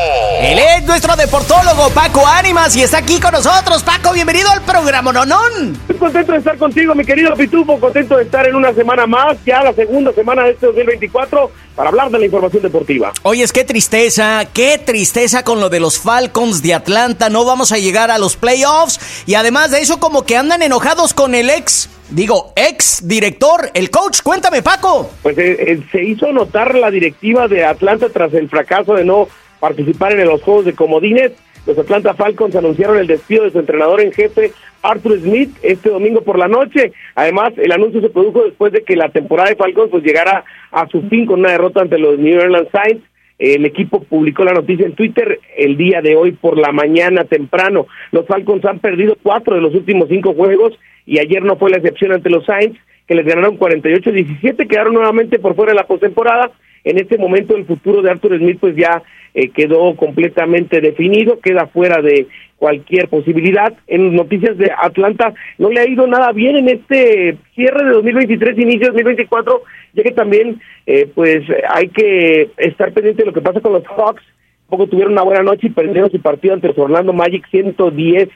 Él 0.41 0.59
es 0.59 0.85
nuestro 0.85 1.15
deportólogo 1.15 1.91
Paco 1.91 2.27
Ánimas 2.27 2.75
y 2.75 2.83
está 2.83 2.97
aquí 2.99 3.21
con 3.21 3.33
nosotros. 3.33 3.83
Paco, 3.83 4.13
bienvenido 4.13 4.51
al 4.51 4.63
programa 4.63 5.13
Nonón. 5.13 5.79
Contento 6.01 6.33
de 6.33 6.39
estar 6.39 6.57
contigo, 6.57 6.95
mi 6.95 7.05
querido 7.05 7.35
Pitufo. 7.37 7.79
Contento 7.79 8.17
de 8.17 8.23
estar 8.23 8.47
en 8.49 8.55
una 8.55 8.73
semana 8.73 9.07
más, 9.07 9.37
ya 9.45 9.63
la 9.63 9.75
segunda 9.75 10.15
semana 10.15 10.45
de 10.45 10.53
este 10.53 10.65
2024, 10.65 11.51
para 11.77 11.91
hablar 11.91 12.11
de 12.11 12.19
la 12.19 12.25
información 12.25 12.63
deportiva. 12.63 13.13
Oye, 13.23 13.43
es 13.43 13.53
qué 13.53 13.65
tristeza, 13.65 14.47
qué 14.55 14.79
tristeza 14.79 15.45
con 15.45 15.61
lo 15.61 15.69
de 15.69 15.79
los 15.79 16.01
Falcons 16.01 16.63
de 16.63 16.73
Atlanta. 16.73 17.29
No 17.29 17.45
vamos 17.45 17.71
a 17.71 17.79
llegar 17.79 18.11
a 18.11 18.17
los 18.17 18.37
playoffs 18.37 18.99
y 19.27 19.35
además 19.35 19.73
de 19.73 19.81
eso, 19.81 20.01
como 20.01 20.25
que 20.25 20.39
andan 20.39 20.63
enojados 20.63 21.13
con 21.13 21.35
el 21.35 21.51
ex 21.51 21.91
digo, 22.09 22.55
ex 22.57 23.07
director, 23.07 23.71
el 23.75 23.91
coach. 23.91 24.23
Cuéntame, 24.23 24.63
Paco. 24.63 25.11
Pues 25.23 25.37
eh, 25.37 25.57
eh, 25.61 25.83
se 25.93 26.03
hizo 26.03 26.33
notar 26.33 26.75
la 26.77 26.91
directiva 26.91 27.47
de 27.47 27.67
Atlanta 27.67 28.09
tras 28.09 28.33
el 28.33 28.49
fracaso 28.49 28.95
de 28.95 29.05
no 29.05 29.29
participar 29.61 30.19
en 30.19 30.27
los 30.27 30.43
Juegos 30.43 30.65
de 30.65 30.75
Comodines. 30.75 31.33
Los 31.67 31.79
Atlanta 31.79 32.15
Falcons 32.15 32.57
anunciaron 32.57 32.99
el 32.99 33.07
despido 33.07 33.45
de 33.45 33.51
su 33.51 33.59
entrenador 33.59 34.01
en 34.01 34.13
jefe, 34.13 34.53
Arthur 34.83 35.19
Smith, 35.21 35.51
este 35.63 35.91
domingo 35.91 36.23
por 36.23 36.39
la 36.39 36.49
noche. 36.49 36.93
Además, 37.15 37.53
el 37.57 37.71
anuncio 37.73 38.01
se 38.01 38.09
produjo 38.09 38.45
después 38.45 38.73
de 38.73 38.83
que 38.83 38.97
la 38.97 39.11
temporada 39.11 39.51
de 39.51 39.57
Falcons 39.57 39.91
pues 39.91 40.03
llegara 40.03 40.45
a 40.73 40.89
su 40.89 41.03
fin 41.03 41.27
con 41.27 41.41
una 41.41 41.53
derrota 41.53 41.83
ante 41.83 41.99
los 41.99 42.19
New 42.19 42.39
Orleans 42.39 42.69
Saints. 42.73 43.05
El 43.39 43.65
equipo 43.65 44.03
publicó 44.03 44.45
la 44.45 44.53
noticia 44.53 44.85
en 44.87 44.95
Twitter 44.95 45.41
el 45.57 45.77
día 45.77 46.03
de 46.03 46.17
hoy 46.17 46.33
por 46.33 46.59
la 46.59 46.73
mañana 46.73 47.25
temprano. 47.25 47.87
Los 48.13 48.27
Falcons 48.27 48.65
han 48.65 48.81
perdido 48.81 49.17
cuatro 49.23 49.55
de 49.55 49.63
los 49.63 49.75
últimos 49.75 50.09
cinco 50.09 50.35
juegos 50.35 50.79
y 51.07 51.19
ayer 51.19 51.43
no 51.43 51.57
fue 51.57 51.71
la 51.71 51.79
excepción 51.79 52.13
ante 52.13 52.31
los 52.31 52.45
Saints, 52.45 52.79
que 53.07 53.15
les 53.15 53.27
ganaron 53.27 53.59
48-17, 53.59 54.69
quedaron 54.69 54.95
nuevamente 54.95 55.39
por 55.39 55.57
fuera 55.57 55.73
de 55.73 55.77
la 55.77 55.87
postemporada. 55.87 56.53
En 56.85 56.99
este 56.99 57.19
momento 57.19 57.57
el 57.57 57.65
futuro 57.65 58.03
de 58.03 58.11
Arthur 58.11 58.39
Smith 58.39 58.59
pues 58.61 58.77
ya 58.77 59.03
eh, 59.35 59.51
quedó 59.51 59.95
completamente 59.97 60.81
definido, 60.81 61.41
queda 61.41 61.67
fuera 61.67 62.03
de 62.03 62.27
cualquier 62.57 63.09
posibilidad. 63.09 63.73
En 63.87 64.15
noticias 64.15 64.57
de 64.59 64.71
Atlanta 64.77 65.33
no 65.59 65.71
le 65.71 65.81
ha 65.81 65.89
ido 65.89 66.07
nada 66.07 66.33
bien 66.33 66.57
en 66.57 66.69
este 66.69 67.37
cierre 67.55 67.85
de 67.85 67.91
2023, 67.93 68.59
inicio 68.59 68.87
de 68.89 69.03
2024, 69.03 69.63
ya 69.95 70.03
que 70.03 70.13
también 70.13 70.61
eh, 70.87 71.09
pues 71.15 71.43
hay 71.69 71.89
que 71.89 72.51
estar 72.59 72.93
pendiente 72.93 73.23
de 73.23 73.27
lo 73.27 73.33
que 73.33 73.41
pasa 73.41 73.61
con 73.61 73.73
los 73.73 73.87
Hawks. 73.87 74.23
Poco 74.69 74.87
tuvieron 74.87 75.15
una 75.15 75.23
buena 75.23 75.43
noche 75.43 75.67
y 75.67 75.71
perdieron 75.71 76.11
su 76.11 76.21
partido 76.21 76.55
ante 76.55 76.73
Orlando 76.77 77.13
Magic 77.13 77.45
110 77.51 78.29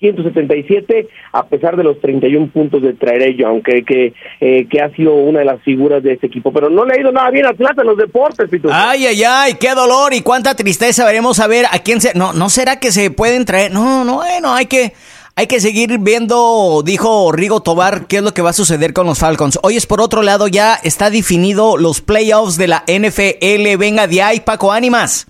177 0.00 1.08
a 1.32 1.46
pesar 1.46 1.76
de 1.76 1.84
los 1.84 2.00
31 2.00 2.48
puntos 2.48 2.82
de 2.82 2.94
Traerello, 2.94 3.48
aunque 3.48 3.84
que, 3.84 4.12
eh, 4.40 4.66
que 4.70 4.80
ha 4.80 4.90
sido 4.90 5.14
una 5.14 5.40
de 5.40 5.44
las 5.44 5.60
figuras 5.62 6.02
de 6.02 6.12
este 6.12 6.26
equipo. 6.26 6.52
Pero 6.52 6.70
no 6.70 6.84
le 6.84 6.94
ha 6.94 7.00
ido 7.00 7.12
nada 7.12 7.30
bien 7.30 7.46
a 7.46 7.50
Atlanta 7.50 7.82
en 7.82 7.88
los 7.88 7.96
deportes, 7.96 8.48
Pito. 8.48 8.68
Ay, 8.72 9.06
ay, 9.06 9.22
ay, 9.24 9.54
qué 9.54 9.74
dolor 9.74 10.14
y 10.14 10.22
cuánta 10.22 10.54
tristeza. 10.54 11.04
Veremos 11.04 11.40
a 11.40 11.46
ver 11.46 11.66
a 11.70 11.78
quién 11.80 12.00
se... 12.00 12.14
No, 12.14 12.32
¿no 12.32 12.48
será 12.48 12.80
que 12.80 12.92
se 12.92 13.10
pueden 13.10 13.44
traer? 13.44 13.72
No, 13.72 14.04
no, 14.04 14.16
bueno, 14.16 14.54
hay 14.54 14.66
que... 14.66 14.92
Hay 15.36 15.46
que 15.46 15.60
seguir 15.60 16.00
viendo, 16.00 16.82
dijo 16.84 17.30
Rigo 17.30 17.62
Tobar, 17.62 18.08
qué 18.08 18.16
es 18.16 18.22
lo 18.24 18.34
que 18.34 18.42
va 18.42 18.50
a 18.50 18.52
suceder 18.52 18.92
con 18.92 19.06
los 19.06 19.20
Falcons. 19.20 19.60
Hoy 19.62 19.76
es 19.76 19.86
por 19.86 20.00
otro 20.00 20.22
lado, 20.22 20.48
ya 20.48 20.74
está 20.74 21.10
definido 21.10 21.76
los 21.76 22.00
playoffs 22.00 22.58
de 22.58 22.66
la 22.66 22.82
NFL. 22.88 23.78
Venga 23.78 24.08
de 24.08 24.20
ahí, 24.20 24.40
Paco 24.40 24.72
Ánimas. 24.72 25.28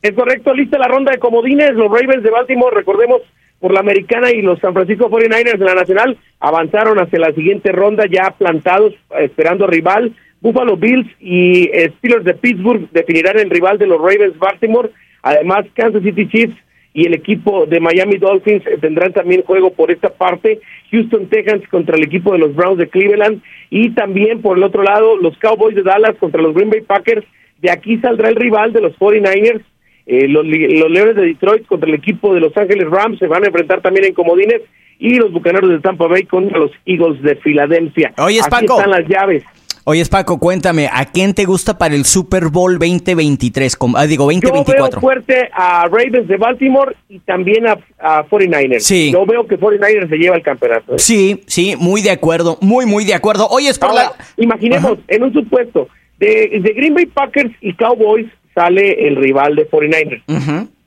Es 0.00 0.14
correcto, 0.14 0.54
lista 0.54 0.78
la 0.78 0.86
ronda 0.86 1.10
de 1.10 1.18
comodines. 1.18 1.74
Los 1.74 1.90
Ravens 1.90 2.22
de 2.22 2.30
Baltimore, 2.30 2.72
recordemos, 2.72 3.20
por 3.60 3.72
la 3.72 3.80
americana 3.80 4.30
y 4.30 4.42
los 4.42 4.58
San 4.60 4.72
Francisco 4.72 5.10
49ers 5.10 5.58
de 5.58 5.64
la 5.64 5.74
nacional 5.74 6.16
avanzaron 6.40 6.98
hacia 6.98 7.18
la 7.18 7.32
siguiente 7.32 7.72
ronda 7.72 8.04
ya 8.10 8.34
plantados 8.38 8.94
esperando 9.18 9.66
rival. 9.66 10.14
Buffalo 10.40 10.76
Bills 10.76 11.08
y 11.20 11.68
Steelers 11.96 12.24
de 12.24 12.34
Pittsburgh 12.34 12.88
definirán 12.92 13.38
el 13.38 13.50
rival 13.50 13.78
de 13.78 13.86
los 13.86 13.98
Ravens 13.98 14.38
Baltimore. 14.38 14.90
Además, 15.22 15.66
Kansas 15.74 16.02
City 16.02 16.28
Chiefs 16.28 16.56
y 16.94 17.06
el 17.06 17.14
equipo 17.14 17.66
de 17.66 17.80
Miami 17.80 18.18
Dolphins 18.18 18.62
tendrán 18.80 19.12
también 19.12 19.42
juego 19.42 19.72
por 19.72 19.90
esta 19.90 20.10
parte. 20.10 20.60
Houston 20.90 21.28
Texans 21.28 21.66
contra 21.68 21.96
el 21.96 22.04
equipo 22.04 22.32
de 22.32 22.38
los 22.38 22.54
Browns 22.54 22.78
de 22.78 22.88
Cleveland 22.88 23.42
y 23.70 23.90
también 23.90 24.40
por 24.40 24.56
el 24.56 24.62
otro 24.62 24.82
lado 24.82 25.16
los 25.16 25.36
Cowboys 25.38 25.74
de 25.74 25.82
Dallas 25.82 26.16
contra 26.18 26.40
los 26.40 26.54
Green 26.54 26.70
Bay 26.70 26.80
Packers. 26.82 27.26
De 27.60 27.70
aquí 27.70 27.98
saldrá 27.98 28.28
el 28.28 28.36
rival 28.36 28.72
de 28.72 28.80
los 28.80 28.96
49ers 28.96 29.62
eh, 30.08 30.26
los, 30.26 30.44
Leones 30.44 31.16
de 31.16 31.26
Detroit 31.26 31.66
contra 31.66 31.86
el 31.86 31.94
equipo 31.94 32.34
de 32.34 32.40
Los 32.40 32.56
Ángeles 32.56 32.88
Rams 32.88 33.18
se 33.18 33.26
van 33.26 33.44
a 33.44 33.48
enfrentar 33.48 33.82
también 33.82 34.06
en 34.06 34.14
comodines 34.14 34.62
y 34.98 35.16
los 35.16 35.30
Bucaneros 35.30 35.68
de 35.68 35.80
Tampa 35.80 36.06
Bay 36.06 36.24
contra 36.24 36.58
los 36.58 36.70
Eagles 36.86 37.22
de 37.22 37.36
Filadelfia. 37.36 38.14
Oye, 38.16 38.40
Así 38.40 38.48
Paco. 38.48 38.78
están 38.78 38.90
las 38.90 39.06
llaves. 39.06 39.44
Oye, 39.84 40.04
Paco, 40.06 40.38
cuéntame, 40.38 40.88
¿a 40.90 41.04
quién 41.04 41.34
te 41.34 41.44
gusta 41.44 41.76
para 41.76 41.94
el 41.94 42.06
Super 42.06 42.48
Bowl 42.48 42.78
2023? 42.78 43.76
Ah, 43.96 44.06
digo, 44.06 44.24
2024. 44.24 44.76
Yo 44.76 44.90
veo 44.90 45.00
fuerte 45.00 45.50
a 45.52 45.84
Ravens 45.84 46.26
de 46.26 46.36
Baltimore 46.38 46.96
y 47.10 47.18
también 47.20 47.66
a, 47.66 47.76
49ers. 48.24 48.80
Sí. 48.80 49.12
Yo 49.12 49.26
veo 49.26 49.46
que 49.46 49.58
49ers 49.58 50.08
se 50.08 50.16
lleva 50.16 50.36
el 50.36 50.42
campeonato. 50.42 50.94
¿eh? 50.94 50.98
Sí, 50.98 51.42
sí, 51.46 51.74
muy 51.78 52.00
de 52.00 52.10
acuerdo, 52.10 52.56
muy, 52.62 52.86
muy 52.86 53.04
de 53.04 53.14
acuerdo. 53.14 53.46
Oye, 53.48 53.68
es 53.68 53.78
por 53.78 53.94
la... 53.94 54.12
Imaginemos, 54.38 54.98
en 55.06 55.22
un 55.22 55.32
supuesto, 55.34 55.88
de, 56.18 56.60
de 56.62 56.72
Green 56.74 56.94
Bay 56.94 57.06
Packers 57.06 57.52
y 57.60 57.74
Cowboys 57.74 58.26
sale 58.58 59.06
el 59.06 59.14
rival 59.14 59.54
de 59.54 59.70
49ers. 59.70 60.22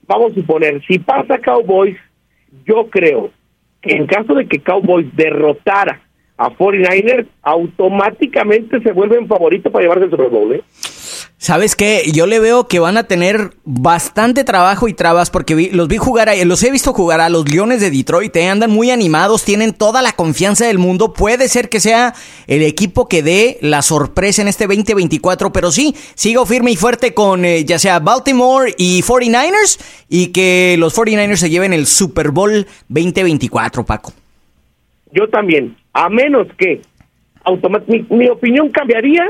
Vamos 0.07 0.31
a 0.33 0.35
suponer, 0.35 0.81
si 0.85 0.99
pasa 0.99 1.39
Cowboys, 1.39 1.95
yo 2.65 2.89
creo 2.89 3.31
que 3.81 3.95
en 3.95 4.07
caso 4.07 4.33
de 4.35 4.45
que 4.45 4.59
Cowboys 4.59 5.07
derrotara 5.15 6.01
a 6.37 6.49
49ers, 6.49 7.27
automáticamente 7.41 8.81
se 8.81 8.91
vuelven 8.91 9.27
favoritos 9.27 9.71
para 9.71 9.83
llevarse 9.83 10.05
el 10.05 10.11
Super 10.11 10.29
Bowl. 10.29 10.53
¿eh? 10.53 10.61
¿Sabes 11.41 11.75
qué? 11.75 12.03
Yo 12.13 12.27
le 12.27 12.39
veo 12.39 12.67
que 12.67 12.77
van 12.77 12.97
a 12.97 13.05
tener 13.05 13.55
bastante 13.63 14.43
trabajo 14.43 14.87
y 14.87 14.93
trabas 14.93 15.31
porque 15.31 15.71
los 15.73 15.87
vi 15.87 15.97
jugar, 15.97 16.29
ahí, 16.29 16.45
los 16.45 16.61
he 16.61 16.69
visto 16.69 16.93
jugar 16.93 17.19
a 17.19 17.29
los 17.29 17.49
Leones 17.49 17.81
de 17.81 17.89
Detroit, 17.89 18.35
¿eh? 18.35 18.47
andan 18.47 18.69
muy 18.69 18.91
animados, 18.91 19.43
tienen 19.43 19.73
toda 19.73 20.03
la 20.03 20.11
confianza 20.11 20.67
del 20.67 20.77
mundo. 20.77 21.13
Puede 21.13 21.47
ser 21.47 21.69
que 21.69 21.79
sea 21.79 22.13
el 22.45 22.61
equipo 22.61 23.07
que 23.07 23.23
dé 23.23 23.57
la 23.61 23.81
sorpresa 23.81 24.43
en 24.43 24.49
este 24.49 24.67
2024, 24.67 25.51
pero 25.51 25.71
sí, 25.71 25.95
sigo 26.13 26.45
firme 26.45 26.73
y 26.73 26.75
fuerte 26.75 27.15
con 27.15 27.43
eh, 27.43 27.65
ya 27.65 27.79
sea 27.79 27.97
Baltimore 27.97 28.75
y 28.77 29.01
49ers 29.01 29.81
y 30.09 30.27
que 30.27 30.75
los 30.77 30.95
49ers 30.95 31.37
se 31.37 31.49
lleven 31.49 31.73
el 31.73 31.87
Super 31.87 32.29
Bowl 32.29 32.67
2024, 32.89 33.83
Paco. 33.83 34.13
Yo 35.11 35.27
también, 35.27 35.75
a 35.93 36.07
menos 36.07 36.45
que 36.59 36.81
mi, 37.87 38.05
mi 38.15 38.29
opinión 38.29 38.69
cambiaría 38.69 39.23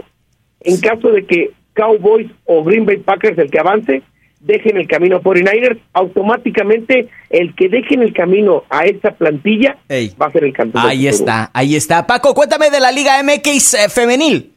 en 0.60 0.78
caso 0.82 1.08
de 1.08 1.26
que 1.26 1.61
Cowboys 1.74 2.30
o 2.46 2.64
Green 2.64 2.86
Bay 2.86 2.98
Packers 2.98 3.38
el 3.38 3.50
que 3.50 3.60
avance, 3.60 4.02
dejen 4.42 4.78
el 4.78 4.88
camino 4.88 5.18
a 5.18 5.22
49ers, 5.22 5.80
automáticamente 5.94 7.10
el 7.30 7.56
que 7.56 7.70
dejen 7.70 8.02
el 8.02 8.14
camino 8.14 8.64
a 8.70 8.86
esta 8.86 9.12
plantilla 9.12 9.78
va 9.90 10.26
a 10.26 10.32
ser 10.32 10.44
el 10.44 10.54
campeón. 10.54 10.86
Ahí 10.86 11.08
está, 11.08 11.50
ahí 11.54 11.76
está. 11.76 12.06
Paco, 12.08 12.34
cuéntame 12.34 12.70
de 12.70 12.80
la 12.80 12.92
Liga 12.92 13.22
MX 13.24 13.74
eh, 13.76 13.90
femenil. 13.90 14.52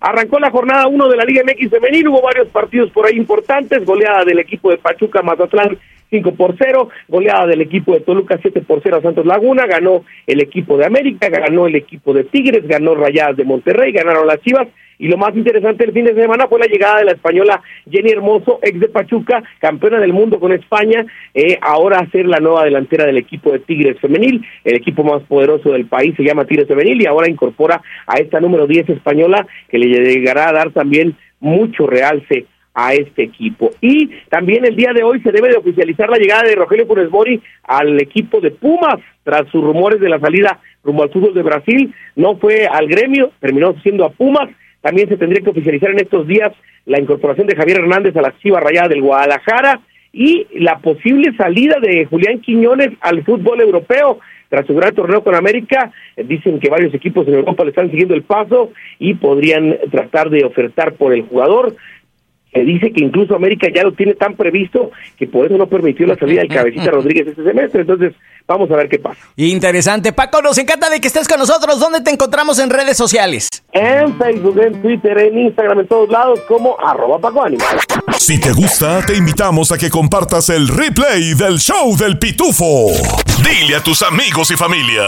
Arrancó 0.00 0.38
la 0.38 0.50
jornada 0.50 0.86
1 0.86 1.08
de 1.08 1.16
la 1.16 1.24
Liga 1.24 1.42
MX 1.44 1.70
femenil, 1.70 2.08
hubo 2.08 2.20
varios 2.20 2.48
partidos 2.48 2.90
por 2.90 3.06
ahí 3.06 3.16
importantes, 3.16 3.84
goleada 3.84 4.24
del 4.24 4.38
equipo 4.38 4.70
de 4.70 4.78
Pachuca 4.78 5.22
Mazatlán 5.22 5.78
5 6.10 6.34
por 6.34 6.56
0, 6.58 6.88
goleada 7.08 7.46
del 7.46 7.60
equipo 7.60 7.92
de 7.92 8.00
Toluca 8.00 8.38
7 8.40 8.62
por 8.62 8.80
0 8.82 8.98
a 8.98 9.02
Santos 9.02 9.26
Laguna, 9.26 9.66
ganó 9.66 10.04
el 10.26 10.40
equipo 10.40 10.76
de 10.76 10.86
América, 10.86 11.28
ganó 11.28 11.66
el 11.66 11.74
equipo 11.74 12.12
de 12.12 12.24
Tigres, 12.24 12.66
ganó 12.66 12.94
Rayadas 12.94 13.36
de 13.36 13.44
Monterrey, 13.44 13.92
ganaron 13.92 14.26
las 14.26 14.40
Chivas 14.40 14.68
y 14.98 15.08
lo 15.08 15.16
más 15.16 15.34
interesante 15.34 15.84
del 15.84 15.92
fin 15.92 16.04
de 16.04 16.14
semana 16.14 16.46
fue 16.46 16.60
la 16.60 16.66
llegada 16.66 16.98
de 16.98 17.04
la 17.04 17.12
española 17.12 17.60
Jenny 17.90 18.10
Hermoso, 18.10 18.60
ex 18.62 18.78
de 18.78 18.88
Pachuca, 18.88 19.42
campeona 19.58 19.98
del 19.98 20.12
mundo 20.12 20.38
con 20.38 20.52
España, 20.52 21.04
eh, 21.34 21.58
ahora 21.60 21.98
a 21.98 22.10
ser 22.10 22.26
la 22.26 22.38
nueva 22.38 22.64
delantera 22.64 23.04
del 23.04 23.18
equipo 23.18 23.50
de 23.50 23.58
Tigres 23.60 23.98
Femenil, 24.00 24.44
el 24.64 24.76
equipo 24.76 25.02
más 25.02 25.22
poderoso 25.24 25.72
del 25.72 25.86
país 25.86 26.14
se 26.16 26.24
llama 26.24 26.44
Tigres 26.44 26.68
Femenil 26.68 27.02
y 27.02 27.06
ahora 27.06 27.28
incorpora 27.28 27.82
a 28.06 28.16
esta 28.16 28.40
número 28.40 28.66
10 28.66 28.88
española 28.90 29.46
que 29.68 29.78
le 29.78 29.88
llegará 29.88 30.48
a 30.48 30.52
dar 30.52 30.70
también 30.70 31.16
mucho 31.40 31.86
realce 31.86 32.46
a 32.74 32.92
este 32.92 33.22
equipo. 33.22 33.70
Y 33.80 34.10
también 34.28 34.64
el 34.64 34.76
día 34.76 34.92
de 34.92 35.04
hoy 35.04 35.20
se 35.20 35.32
debe 35.32 35.48
de 35.48 35.56
oficializar 35.56 36.10
la 36.10 36.18
llegada 36.18 36.42
de 36.42 36.56
Rogelio 36.56 36.86
Funes 36.86 37.10
Mori 37.10 37.40
al 37.62 38.00
equipo 38.00 38.40
de 38.40 38.50
Pumas 38.50 38.96
tras 39.22 39.48
sus 39.50 39.62
rumores 39.62 40.00
de 40.00 40.08
la 40.08 40.18
salida 40.18 40.60
rumbo 40.82 41.02
al 41.02 41.10
fútbol 41.10 41.34
de 41.34 41.42
Brasil. 41.42 41.94
No 42.16 42.36
fue 42.36 42.66
al 42.66 42.86
gremio, 42.88 43.30
terminó 43.40 43.74
siendo 43.82 44.04
a 44.04 44.10
Pumas. 44.10 44.50
También 44.82 45.08
se 45.08 45.16
tendría 45.16 45.42
que 45.42 45.50
oficializar 45.50 45.90
en 45.90 46.00
estos 46.00 46.26
días 46.26 46.52
la 46.84 47.00
incorporación 47.00 47.46
de 47.46 47.56
Javier 47.56 47.78
Hernández 47.78 48.14
a 48.16 48.22
la 48.22 48.36
Chiva 48.38 48.60
Rayada 48.60 48.88
del 48.88 49.00
Guadalajara 49.00 49.80
y 50.12 50.46
la 50.54 50.78
posible 50.78 51.34
salida 51.36 51.76
de 51.80 52.04
Julián 52.04 52.40
Quiñones 52.40 52.90
al 53.00 53.24
fútbol 53.24 53.60
europeo. 53.60 54.18
Tras 54.50 54.66
su 54.66 54.74
gran 54.74 54.94
torneo 54.94 55.24
con 55.24 55.34
América, 55.34 55.90
dicen 56.16 56.60
que 56.60 56.70
varios 56.70 56.94
equipos 56.94 57.26
en 57.26 57.34
Europa 57.34 57.64
le 57.64 57.70
están 57.70 57.90
siguiendo 57.90 58.14
el 58.14 58.22
paso 58.22 58.70
y 59.00 59.14
podrían 59.14 59.76
tratar 59.90 60.30
de 60.30 60.44
ofertar 60.44 60.92
por 60.92 61.12
el 61.12 61.22
jugador. 61.22 61.74
Se 62.54 62.60
dice 62.60 62.92
que 62.92 63.02
incluso 63.04 63.34
América 63.34 63.66
ya 63.74 63.82
lo 63.82 63.92
tiene 63.92 64.14
tan 64.14 64.36
previsto 64.36 64.92
que 65.18 65.26
por 65.26 65.46
eso 65.46 65.56
no 65.58 65.66
permitió 65.66 66.06
la 66.06 66.16
salida 66.16 66.40
del 66.40 66.48
Cabecita 66.48 66.90
Rodríguez 66.92 67.26
este 67.26 67.42
semestre. 67.42 67.80
Entonces, 67.80 68.14
vamos 68.46 68.70
a 68.70 68.76
ver 68.76 68.88
qué 68.88 69.00
pasa. 69.00 69.20
Interesante. 69.34 70.12
Paco, 70.12 70.40
nos 70.40 70.56
encanta 70.58 70.88
de 70.88 71.00
que 71.00 71.08
estés 71.08 71.26
con 71.26 71.40
nosotros. 71.40 71.80
¿Dónde 71.80 72.00
te 72.00 72.12
encontramos 72.12 72.60
en 72.60 72.70
redes 72.70 72.96
sociales? 72.96 73.48
En 73.72 74.16
Facebook, 74.16 74.60
en 74.60 74.80
Twitter, 74.80 75.18
en 75.18 75.38
Instagram, 75.38 75.80
en 75.80 75.88
todos 75.88 76.08
lados, 76.08 76.40
como 76.46 76.76
arroba 76.78 77.18
Paco 77.18 77.42
Animal. 77.42 77.76
Si 78.18 78.40
te 78.40 78.52
gusta, 78.52 79.04
te 79.04 79.16
invitamos 79.16 79.72
a 79.72 79.78
que 79.78 79.90
compartas 79.90 80.48
el 80.50 80.68
replay 80.68 81.34
del 81.34 81.58
show 81.58 81.96
del 81.96 82.20
Pitufo. 82.20 82.92
Dile 83.42 83.76
a 83.76 83.82
tus 83.82 84.02
amigos 84.02 84.52
y 84.52 84.56
familia. 84.56 85.02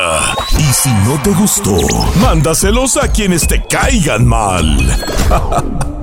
Y 0.59 0.73
si 0.73 0.91
no 0.91 1.21
te 1.23 1.31
gustó, 1.31 1.77
mándaselos 2.21 2.97
a 2.97 3.13
quienes 3.13 3.47
te 3.47 3.63
caigan 3.71 4.27
mal. 4.27 4.77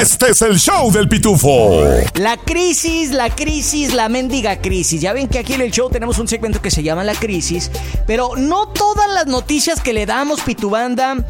Este 0.00 0.30
es 0.30 0.42
el 0.42 0.58
show 0.58 0.90
del 0.90 1.08
pitufo. 1.08 1.84
La 2.14 2.36
crisis, 2.36 3.10
la 3.10 3.34
crisis, 3.34 3.92
la 3.92 4.08
mendiga 4.08 4.60
crisis. 4.60 5.00
Ya 5.00 5.12
ven 5.12 5.28
que 5.28 5.38
aquí 5.38 5.54
en 5.54 5.60
el 5.60 5.70
show 5.70 5.90
tenemos 5.90 6.18
un 6.18 6.28
segmento 6.28 6.60
que 6.60 6.70
se 6.70 6.82
llama 6.82 7.04
La 7.04 7.14
Crisis, 7.14 7.70
pero 8.06 8.36
no 8.36 8.68
todas 8.68 9.08
las 9.10 9.26
noticias 9.26 9.80
que 9.80 9.92
le 9.92 10.06
damos, 10.06 10.40
Pitubanda, 10.40 11.24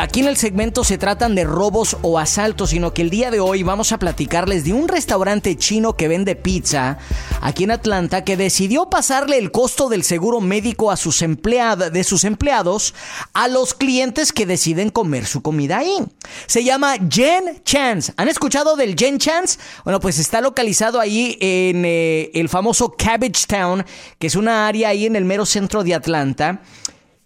Aquí 0.00 0.20
en 0.20 0.26
el 0.26 0.38
segmento 0.38 0.84
se 0.84 0.96
tratan 0.96 1.34
de 1.34 1.44
robos 1.44 1.98
o 2.00 2.18
asaltos, 2.18 2.70
sino 2.70 2.94
que 2.94 3.02
el 3.02 3.10
día 3.10 3.30
de 3.30 3.40
hoy 3.40 3.62
vamos 3.62 3.92
a 3.92 3.98
platicarles 3.98 4.64
de 4.64 4.72
un 4.72 4.88
restaurante 4.88 5.54
chino 5.56 5.96
que 5.96 6.08
vende 6.08 6.34
pizza 6.34 6.96
aquí 7.42 7.64
en 7.64 7.72
Atlanta 7.72 8.24
que 8.24 8.38
decidió 8.38 8.88
pasarle 8.88 9.36
el 9.36 9.50
costo 9.50 9.90
del 9.90 10.02
seguro 10.02 10.40
médico 10.40 10.90
a 10.90 10.96
sus 10.96 11.20
empleados, 11.20 11.92
de 11.92 12.04
sus 12.04 12.24
empleados 12.24 12.94
a 13.34 13.48
los 13.48 13.74
clientes 13.74 14.32
que 14.32 14.46
deciden 14.46 14.88
comer 14.88 15.26
su 15.26 15.42
comida 15.42 15.78
ahí. 15.78 15.98
Se 16.46 16.64
llama 16.64 16.94
Jen 17.10 17.62
Chance. 17.62 18.14
¿Han 18.16 18.28
escuchado 18.28 18.76
del 18.76 18.96
Jen 18.96 19.18
Chance? 19.18 19.58
Bueno, 19.84 20.00
pues 20.00 20.18
está 20.18 20.40
localizado 20.40 21.00
ahí 21.00 21.36
en 21.38 21.84
eh, 21.84 22.30
el 22.32 22.48
famoso 22.48 22.94
Cabbage 22.96 23.46
Town, 23.46 23.84
que 24.18 24.28
es 24.28 24.36
una 24.36 24.66
área 24.66 24.88
ahí 24.88 25.04
en 25.04 25.16
el 25.16 25.26
mero 25.26 25.44
centro 25.44 25.84
de 25.84 25.94
Atlanta. 25.94 26.62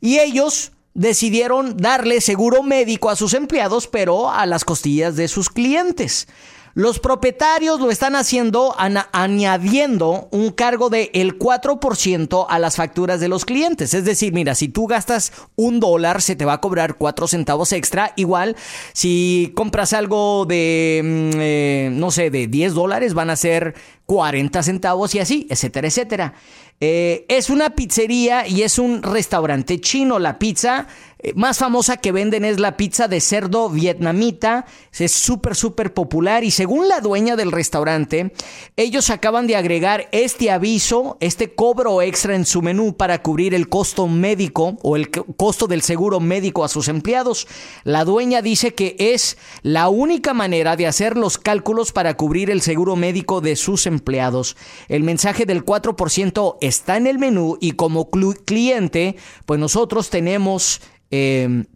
Y 0.01 0.19
ellos 0.19 0.73
decidieron 0.97 1.77
darle 1.77 2.21
seguro 2.21 2.63
médico 2.63 3.11
a 3.11 3.17
sus 3.17 3.35
empleados, 3.35 3.87
pero 3.87 4.31
a 4.31 4.47
las 4.47 4.65
costillas 4.65 5.15
de 5.15 5.29
sus 5.29 5.51
clientes. 5.51 6.27
Los 6.77 6.99
propietarios 6.99 7.81
lo 7.81 7.91
están 7.91 8.17
haciendo 8.17 8.75
añadiendo 8.77 10.29
un 10.31 10.51
cargo 10.51 10.91
del 10.91 11.09
el 11.15 11.39
4% 11.39 12.47
a 12.47 12.59
las 12.59 12.77
facturas 12.77 13.19
de 13.19 13.29
los 13.29 13.47
clientes. 13.47 13.95
Es 13.95 14.05
decir, 14.05 14.35
mira, 14.35 14.55
si 14.55 14.69
tú 14.69 14.87
gastas 14.87 15.33
un 15.55 15.81
dólar, 15.81 16.21
se 16.21 16.37
te 16.37 16.45
va 16.45 16.53
a 16.53 16.61
cobrar 16.61 16.97
4 16.97 17.29
centavos 17.29 17.73
extra. 17.73 18.13
Igual, 18.17 18.57
si 18.93 19.55
compras 19.57 19.95
algo 19.95 20.45
de, 20.45 21.01
mm, 21.03 21.41
eh, 21.41 21.89
no 21.93 22.11
sé, 22.11 22.29
de 22.29 22.47
10 22.47 22.75
dólares, 22.75 23.15
van 23.15 23.31
a 23.31 23.37
ser 23.37 23.75
40 24.05 24.63
centavos 24.63 25.15
y 25.15 25.21
así, 25.21 25.47
etcétera, 25.49 25.89
etcétera. 25.89 26.35
Eh, 26.81 27.25
es 27.29 27.49
una 27.49 27.71
pizzería 27.71 28.47
y 28.47 28.63
es 28.63 28.79
un 28.79 29.03
restaurante 29.03 29.81
chino. 29.81 30.19
La 30.19 30.39
pizza 30.39 30.87
más 31.35 31.59
famosa 31.59 31.97
que 31.97 32.13
venden 32.13 32.45
es 32.45 32.61
la 32.61 32.77
pizza 32.77 33.09
de 33.09 33.21
cerdo 33.21 33.71
vietnamita. 33.71 34.67
Es 34.93 35.13
súper, 35.13 35.55
súper 35.55 35.95
popular. 35.95 36.45
Y 36.45 36.51
según 36.51 36.89
la 36.89 37.01
dueña 37.01 37.37
del 37.37 37.53
restaurante, 37.53 38.33
ellos 38.77 39.11
acaban 39.11 39.47
de 39.47 39.57
agregar 39.57 40.09
este 40.13 40.51
aviso, 40.51 41.17
este 41.21 41.55
cobro 41.55 42.03
extra 42.03 42.35
en 42.35 42.45
su 42.45 42.61
menú 42.63 42.97
para 42.97 43.23
cubrir 43.23 43.55
el 43.55 43.69
costo 43.69 44.09
médico 44.09 44.77
o 44.83 44.97
el 44.97 45.11
costo 45.11 45.67
del 45.67 45.83
seguro 45.83 46.21
médico 46.21 46.65
a 46.65 46.69
sus 46.69 46.89
empleados. 46.89 47.49
La 47.85 48.05
dueña 48.05 48.43
dice 48.43 48.75
que 48.75 48.97
es 48.99 49.39
la 49.63 49.89
única 49.89 50.35
manera 50.35 50.77
de 50.77 50.87
hacer 50.87 51.17
los 51.17 51.39
cálculos 51.39 51.93
para 51.93 52.15
cubrir 52.15 52.51
el 52.51 52.61
seguro 52.61 52.95
médico 52.95 53.41
de 53.41 53.57
sus 53.57 53.87
empleados. 53.87 54.57
El 54.89 55.03
mensaje 55.03 55.47
del 55.47 55.65
4% 55.65 56.59
está 56.61 56.97
en 56.97 57.07
el 57.07 57.19
menú 57.19 57.57
y 57.61 57.73
como 57.73 58.11
cliente, 58.11 59.17
pues 59.47 59.59
nosotros 59.59 60.11
tenemos 60.11 60.81
em, 61.11 61.67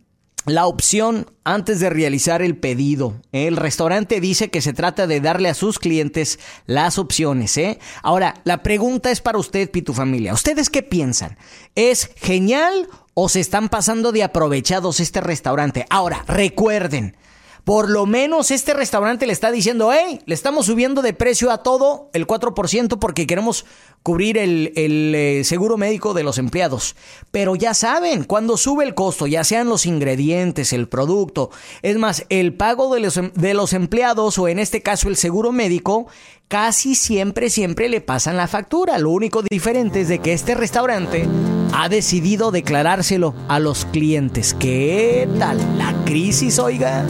la 0.46 0.66
opción 0.66 1.30
antes 1.44 1.80
de 1.80 1.90
realizar 1.90 2.42
el 2.42 2.56
pedido. 2.56 3.20
El 3.32 3.56
restaurante 3.56 4.20
dice 4.20 4.50
que 4.50 4.62
se 4.62 4.72
trata 4.72 5.06
de 5.06 5.20
darle 5.20 5.48
a 5.48 5.54
sus 5.54 5.78
clientes 5.78 6.38
las 6.66 6.98
opciones. 6.98 7.56
¿eh? 7.58 7.78
Ahora, 8.02 8.34
la 8.44 8.62
pregunta 8.62 9.10
es 9.10 9.20
para 9.20 9.38
usted 9.38 9.70
y 9.74 9.82
tu 9.82 9.92
familia. 9.92 10.32
¿Ustedes 10.32 10.70
qué 10.70 10.82
piensan? 10.82 11.36
¿Es 11.74 12.10
genial 12.16 12.88
o 13.14 13.28
se 13.28 13.40
están 13.40 13.68
pasando 13.68 14.12
de 14.12 14.22
aprovechados 14.22 15.00
este 15.00 15.20
restaurante? 15.20 15.86
Ahora, 15.90 16.24
recuerden. 16.26 17.16
Por 17.64 17.90
lo 17.90 18.06
menos 18.06 18.50
este 18.50 18.74
restaurante 18.74 19.26
le 19.26 19.32
está 19.32 19.50
diciendo, 19.50 19.90
hey, 19.92 20.20
le 20.26 20.34
estamos 20.34 20.66
subiendo 20.66 21.02
de 21.02 21.12
precio 21.12 21.50
a 21.50 21.62
todo 21.62 22.10
el 22.12 22.26
4% 22.26 22.98
porque 22.98 23.26
queremos 23.26 23.64
cubrir 24.02 24.38
el, 24.38 24.72
eh, 24.76 25.42
seguro 25.44 25.76
médico 25.76 26.14
de 26.14 26.22
los 26.22 26.38
empleados. 26.38 26.96
Pero 27.30 27.54
ya 27.56 27.74
saben, 27.74 28.24
cuando 28.24 28.56
sube 28.56 28.84
el 28.84 28.94
costo, 28.94 29.26
ya 29.26 29.44
sean 29.44 29.68
los 29.68 29.86
ingredientes, 29.86 30.72
el 30.72 30.88
producto, 30.88 31.50
es 31.82 31.96
más, 31.98 32.24
el 32.28 32.54
pago 32.54 32.94
de 32.94 33.00
los, 33.00 33.16
em, 33.16 33.32
de 33.34 33.54
los 33.54 33.72
empleados 33.72 34.38
o 34.38 34.48
en 34.48 34.58
este 34.58 34.82
caso 34.82 35.08
el 35.08 35.16
seguro 35.16 35.52
médico, 35.52 36.06
casi 36.48 36.94
siempre, 36.94 37.50
siempre 37.50 37.88
le 37.88 38.00
pasan 38.00 38.36
la 38.36 38.48
factura. 38.48 38.98
Lo 38.98 39.10
único 39.10 39.42
diferente 39.42 40.00
es 40.00 40.08
de 40.08 40.18
que 40.18 40.32
este 40.32 40.54
restaurante 40.54 41.28
ha 41.72 41.88
decidido 41.88 42.50
declarárselo 42.50 43.34
a 43.48 43.58
los 43.58 43.84
clientes. 43.84 44.54
¿Qué 44.54 45.28
tal 45.38 45.58
la 45.78 45.94
crisis, 46.04 46.58
oiga? 46.58 47.06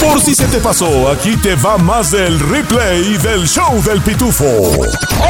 Por 0.00 0.20
si 0.20 0.34
se 0.34 0.46
te 0.46 0.58
pasó, 0.58 1.10
aquí 1.10 1.36
te 1.36 1.54
va 1.56 1.76
más 1.76 2.10
del 2.10 2.40
replay 2.40 3.18
del 3.18 3.46
show 3.46 3.82
del 3.82 4.00
pitufo. 4.00 4.46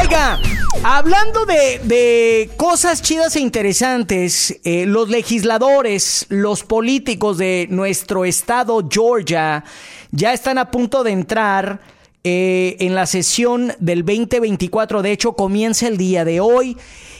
Oiga, 0.01 0.39
hablando 0.81 1.45
de, 1.45 2.49
cosas 2.55 3.01
chidas 3.01 3.35
e 3.35 3.41
interesantes, 3.41 4.59
eh, 4.63 4.85
los 4.85 5.09
legisladores, 5.09 6.25
los 6.29 6.63
políticos 6.63 7.37
de 7.37 7.67
nuestro 7.69 8.23
estado, 8.23 8.87
Georgia, 8.89 9.65
ya 10.11 10.31
están 10.31 10.57
a 10.57 10.71
punto 10.71 11.03
de 11.03 11.11
entrar 11.11 11.81
eh, 12.23 12.77
en 12.79 12.95
la 12.95 13.05
sesión 13.07 13.73
del 13.79 14.05
2024. 14.05 15.01
De 15.01 15.11
hecho, 15.11 15.33
comienza 15.33 15.87
el 15.87 15.97
día 15.97 16.25
de 16.25 16.39
hoy. 16.39 16.77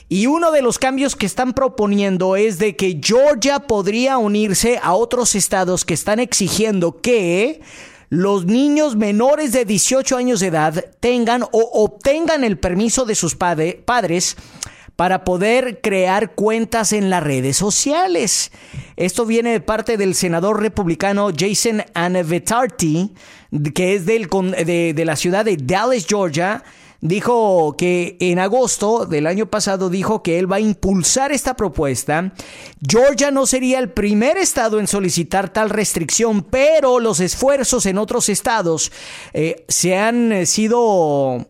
Y 0.09 0.27
uno 0.27 0.51
de 0.51 0.61
los 0.61 0.77
cambios 0.77 1.15
que 1.15 1.25
están 1.25 1.53
proponiendo 1.53 2.35
es 2.35 2.59
de 2.59 2.75
que 2.75 2.99
Georgia 3.01 3.59
podría 3.59 4.17
unirse 4.17 4.79
a 4.83 4.93
otros 4.93 5.35
estados 5.35 5.85
que 5.85 5.93
están 5.93 6.19
exigiendo 6.19 6.99
que 6.99 7.61
los 8.09 8.45
niños 8.45 8.97
menores 8.97 9.53
de 9.53 9.63
18 9.63 10.17
años 10.17 10.41
de 10.41 10.47
edad 10.47 10.85
tengan 10.99 11.43
o 11.43 11.69
obtengan 11.85 12.43
el 12.43 12.59
permiso 12.59 13.05
de 13.05 13.15
sus 13.15 13.35
padres 13.35 14.35
para 15.01 15.23
poder 15.23 15.81
crear 15.81 16.35
cuentas 16.35 16.93
en 16.93 17.09
las 17.09 17.23
redes 17.23 17.57
sociales. 17.57 18.51
Esto 18.97 19.25
viene 19.25 19.51
de 19.51 19.59
parte 19.59 19.97
del 19.97 20.13
senador 20.13 20.61
republicano 20.61 21.31
Jason 21.35 21.83
Anavetarty, 21.95 23.11
que 23.73 23.95
es 23.95 24.05
de 24.05 25.03
la 25.03 25.15
ciudad 25.15 25.45
de 25.45 25.57
Dallas, 25.57 26.05
Georgia 26.07 26.63
dijo 27.03 27.73
que 27.79 28.15
en 28.19 28.37
agosto 28.37 29.07
del 29.07 29.25
año 29.25 29.47
pasado 29.47 29.89
dijo 29.89 30.21
que 30.21 30.37
él 30.37 30.51
va 30.51 30.57
a 30.57 30.59
impulsar 30.59 31.31
esta 31.31 31.55
propuesta. 31.55 32.31
Georgia 32.87 33.31
no 33.31 33.47
sería 33.47 33.79
el 33.79 33.89
primer 33.89 34.37
estado 34.37 34.79
en 34.79 34.85
solicitar 34.85 35.51
tal 35.51 35.71
restricción, 35.71 36.43
pero 36.43 36.99
los 36.99 37.21
esfuerzos 37.21 37.87
en 37.87 37.97
otros 37.97 38.29
estados 38.29 38.91
eh, 39.33 39.65
se 39.67 39.97
han 39.97 40.31
eh, 40.31 40.45
sido 40.45 41.47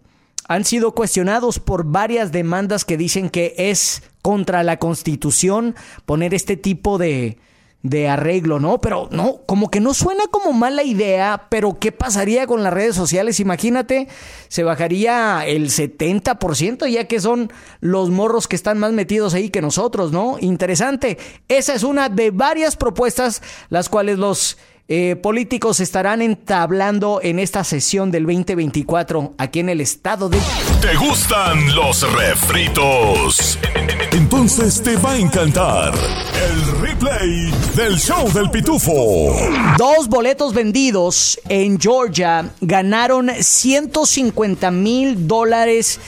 han 0.48 0.66
sido 0.66 0.94
cuestionados 0.94 1.60
por 1.60 1.86
varias 1.86 2.32
demandas 2.32 2.86
que 2.86 2.98
dicen 2.98 3.30
que 3.30 3.54
es 3.58 4.04
contra 4.22 4.64
la 4.64 4.78
Constitución 4.78 5.76
poner 6.06 6.34
este 6.34 6.58
tipo 6.58 6.98
de, 6.98 7.38
de 7.84 8.08
arreglo, 8.08 8.60
¿no? 8.60 8.80
Pero 8.80 9.10
no, 9.12 9.42
como 9.46 9.72
que 9.72 9.80
no 9.80 9.94
suena 9.94 10.26
como 10.30 10.54
mala 10.54 10.84
idea, 10.84 11.48
pero 11.50 11.80
¿qué 11.80 11.92
pasaría 11.92 12.46
con 12.46 12.64
las 12.64 12.74
redes 12.74 12.96
sociales? 12.96 13.40
Imagínate, 13.40 14.08
se 14.50 14.64
bajaría 14.64 15.44
el 15.48 15.70
70%, 15.70 16.88
ya 16.88 17.08
que 17.08 17.20
son 17.20 17.52
los 17.80 18.12
morros 18.12 18.48
que 18.48 18.56
están 18.56 18.78
más 18.78 18.92
metidos 18.92 19.34
ahí 19.34 19.50
que 19.50 19.62
nosotros, 19.62 20.12
¿no? 20.12 20.38
Interesante. 20.40 21.18
Esa 21.48 21.74
es 21.74 21.84
una 21.84 22.10
de 22.10 22.30
varias 22.30 22.76
propuestas, 22.76 23.42
las 23.70 23.90
cuales 23.90 24.20
los 24.20 24.58
eh, 24.94 25.16
políticos 25.16 25.80
estarán 25.80 26.22
entablando 26.22 27.22
en 27.24 27.40
esta 27.40 27.64
sesión 27.64 28.12
del 28.12 28.26
2024 28.26 29.36
aquí 29.38 29.62
en 29.62 29.70
el 29.70 29.80
estado 29.80 30.28
de... 30.28 30.38
¿Te 30.82 30.94
gustan 30.98 31.74
los 31.74 32.02
refritos? 32.12 33.58
Entonces 34.12 34.84
te 34.84 34.98
va 34.98 35.12
a 35.12 35.18
encantar 35.18 35.94
el 35.94 36.82
replay 36.82 37.54
del 37.74 37.98
show 37.98 38.30
del 38.34 38.50
pitufo. 38.50 39.34
Dos 39.78 40.10
boletos 40.10 40.54
vendidos 40.54 41.40
en 41.48 41.80
Georgia 41.80 42.50
ganaron 42.60 43.30
150 43.30 44.72
mil 44.72 45.26
dólares 45.26 46.02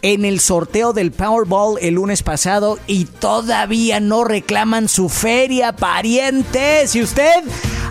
en 0.00 0.24
el 0.24 0.40
sorteo 0.40 0.94
del 0.94 1.12
Powerball 1.12 1.76
el 1.82 1.96
lunes 1.96 2.22
pasado 2.22 2.78
y 2.86 3.04
todavía 3.04 4.00
no 4.00 4.24
reclaman 4.24 4.88
su 4.88 5.10
feria, 5.10 5.76
parientes. 5.76 6.92
Si 6.92 7.02
usted 7.02 7.44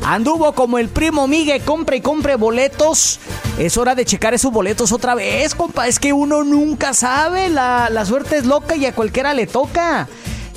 anduvo 0.03 0.53
como 0.53 0.77
el 0.77 0.89
primo 0.89 1.27
Migue, 1.27 1.61
compre 1.61 1.97
y 1.97 2.01
compre 2.01 2.35
boletos, 2.35 3.19
es 3.57 3.77
hora 3.77 3.95
de 3.95 4.05
checar 4.05 4.33
esos 4.33 4.51
boletos 4.51 4.91
otra 4.91 5.15
vez, 5.15 5.55
compa. 5.55 5.87
Es 5.87 5.99
que 5.99 6.13
uno 6.13 6.43
nunca 6.43 6.93
sabe, 6.93 7.49
la, 7.49 7.89
la 7.89 8.05
suerte 8.05 8.37
es 8.37 8.45
loca 8.45 8.75
y 8.75 8.85
a 8.85 8.93
cualquiera 8.93 9.33
le 9.33 9.47
toca. 9.47 10.07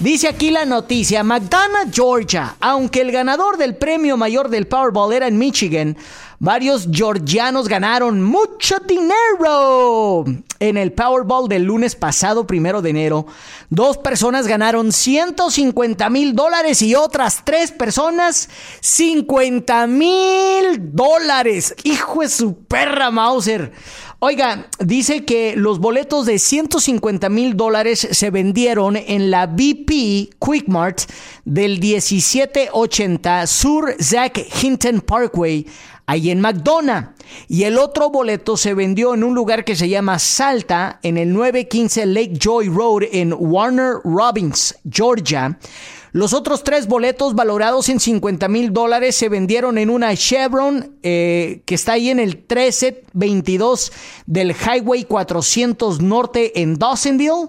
Dice 0.02 0.26
aquí 0.26 0.50
la 0.50 0.64
noticia, 0.64 1.22
McDonough, 1.22 1.92
Georgia, 1.92 2.56
aunque 2.58 3.02
el 3.02 3.12
ganador 3.12 3.56
del 3.56 3.76
premio 3.76 4.16
mayor 4.16 4.48
del 4.48 4.66
Powerball 4.66 5.12
era 5.12 5.28
en 5.28 5.38
Michigan, 5.38 5.96
varios 6.40 6.88
georgianos 6.90 7.68
ganaron 7.68 8.20
mucho 8.20 8.78
dinero. 8.80 10.24
En 10.58 10.76
el 10.76 10.90
Powerball 10.90 11.48
del 11.48 11.62
lunes 11.62 11.94
pasado, 11.94 12.48
primero 12.48 12.82
de 12.82 12.90
enero, 12.90 13.26
dos 13.70 13.96
personas 13.96 14.48
ganaron 14.48 14.90
150 14.90 16.10
mil 16.10 16.34
dólares 16.34 16.82
y 16.82 16.96
otras 16.96 17.42
tres 17.44 17.70
personas 17.70 18.48
50 18.80 19.86
mil 19.86 20.92
dólares. 20.96 21.76
Hijo 21.84 22.22
de 22.22 22.28
su 22.28 22.56
perra 22.64 23.12
Mauser. 23.12 23.70
Oiga, 24.24 24.68
dice 24.78 25.24
que 25.24 25.56
los 25.56 25.80
boletos 25.80 26.26
de 26.26 26.38
150 26.38 27.28
mil 27.28 27.56
dólares 27.56 28.06
se 28.08 28.30
vendieron 28.30 28.94
en 28.94 29.32
la 29.32 29.46
BP 29.48 30.30
Quickmart 30.38 31.00
del 31.44 31.80
1780 31.80 33.48
Sur 33.48 33.96
Zach 34.00 34.38
Hinton 34.62 35.00
Parkway, 35.00 35.66
ahí 36.06 36.30
en 36.30 36.40
McDonough. 36.40 37.14
Y 37.48 37.64
el 37.64 37.76
otro 37.78 38.10
boleto 38.10 38.56
se 38.56 38.74
vendió 38.74 39.12
en 39.14 39.24
un 39.24 39.34
lugar 39.34 39.64
que 39.64 39.74
se 39.74 39.88
llama 39.88 40.20
Salta, 40.20 41.00
en 41.02 41.18
el 41.18 41.32
915 41.32 42.06
Lake 42.06 42.34
Joy 42.38 42.68
Road 42.68 43.02
en 43.10 43.34
Warner 43.36 43.94
Robins, 44.04 44.76
Georgia. 44.88 45.58
Los 46.12 46.34
otros 46.34 46.62
tres 46.62 46.88
boletos 46.88 47.34
valorados 47.34 47.88
en 47.88 47.98
50 47.98 48.46
mil 48.48 48.74
dólares 48.74 49.16
se 49.16 49.30
vendieron 49.30 49.78
en 49.78 49.88
una 49.88 50.14
Chevron 50.14 50.98
eh, 51.02 51.62
que 51.64 51.74
está 51.74 51.94
ahí 51.94 52.10
en 52.10 52.20
el 52.20 52.36
1322 52.36 53.92
del 54.26 54.52
Highway 54.54 55.04
400 55.04 56.02
Norte 56.02 56.60
en 56.60 56.78
Dawsonville. 56.78 57.48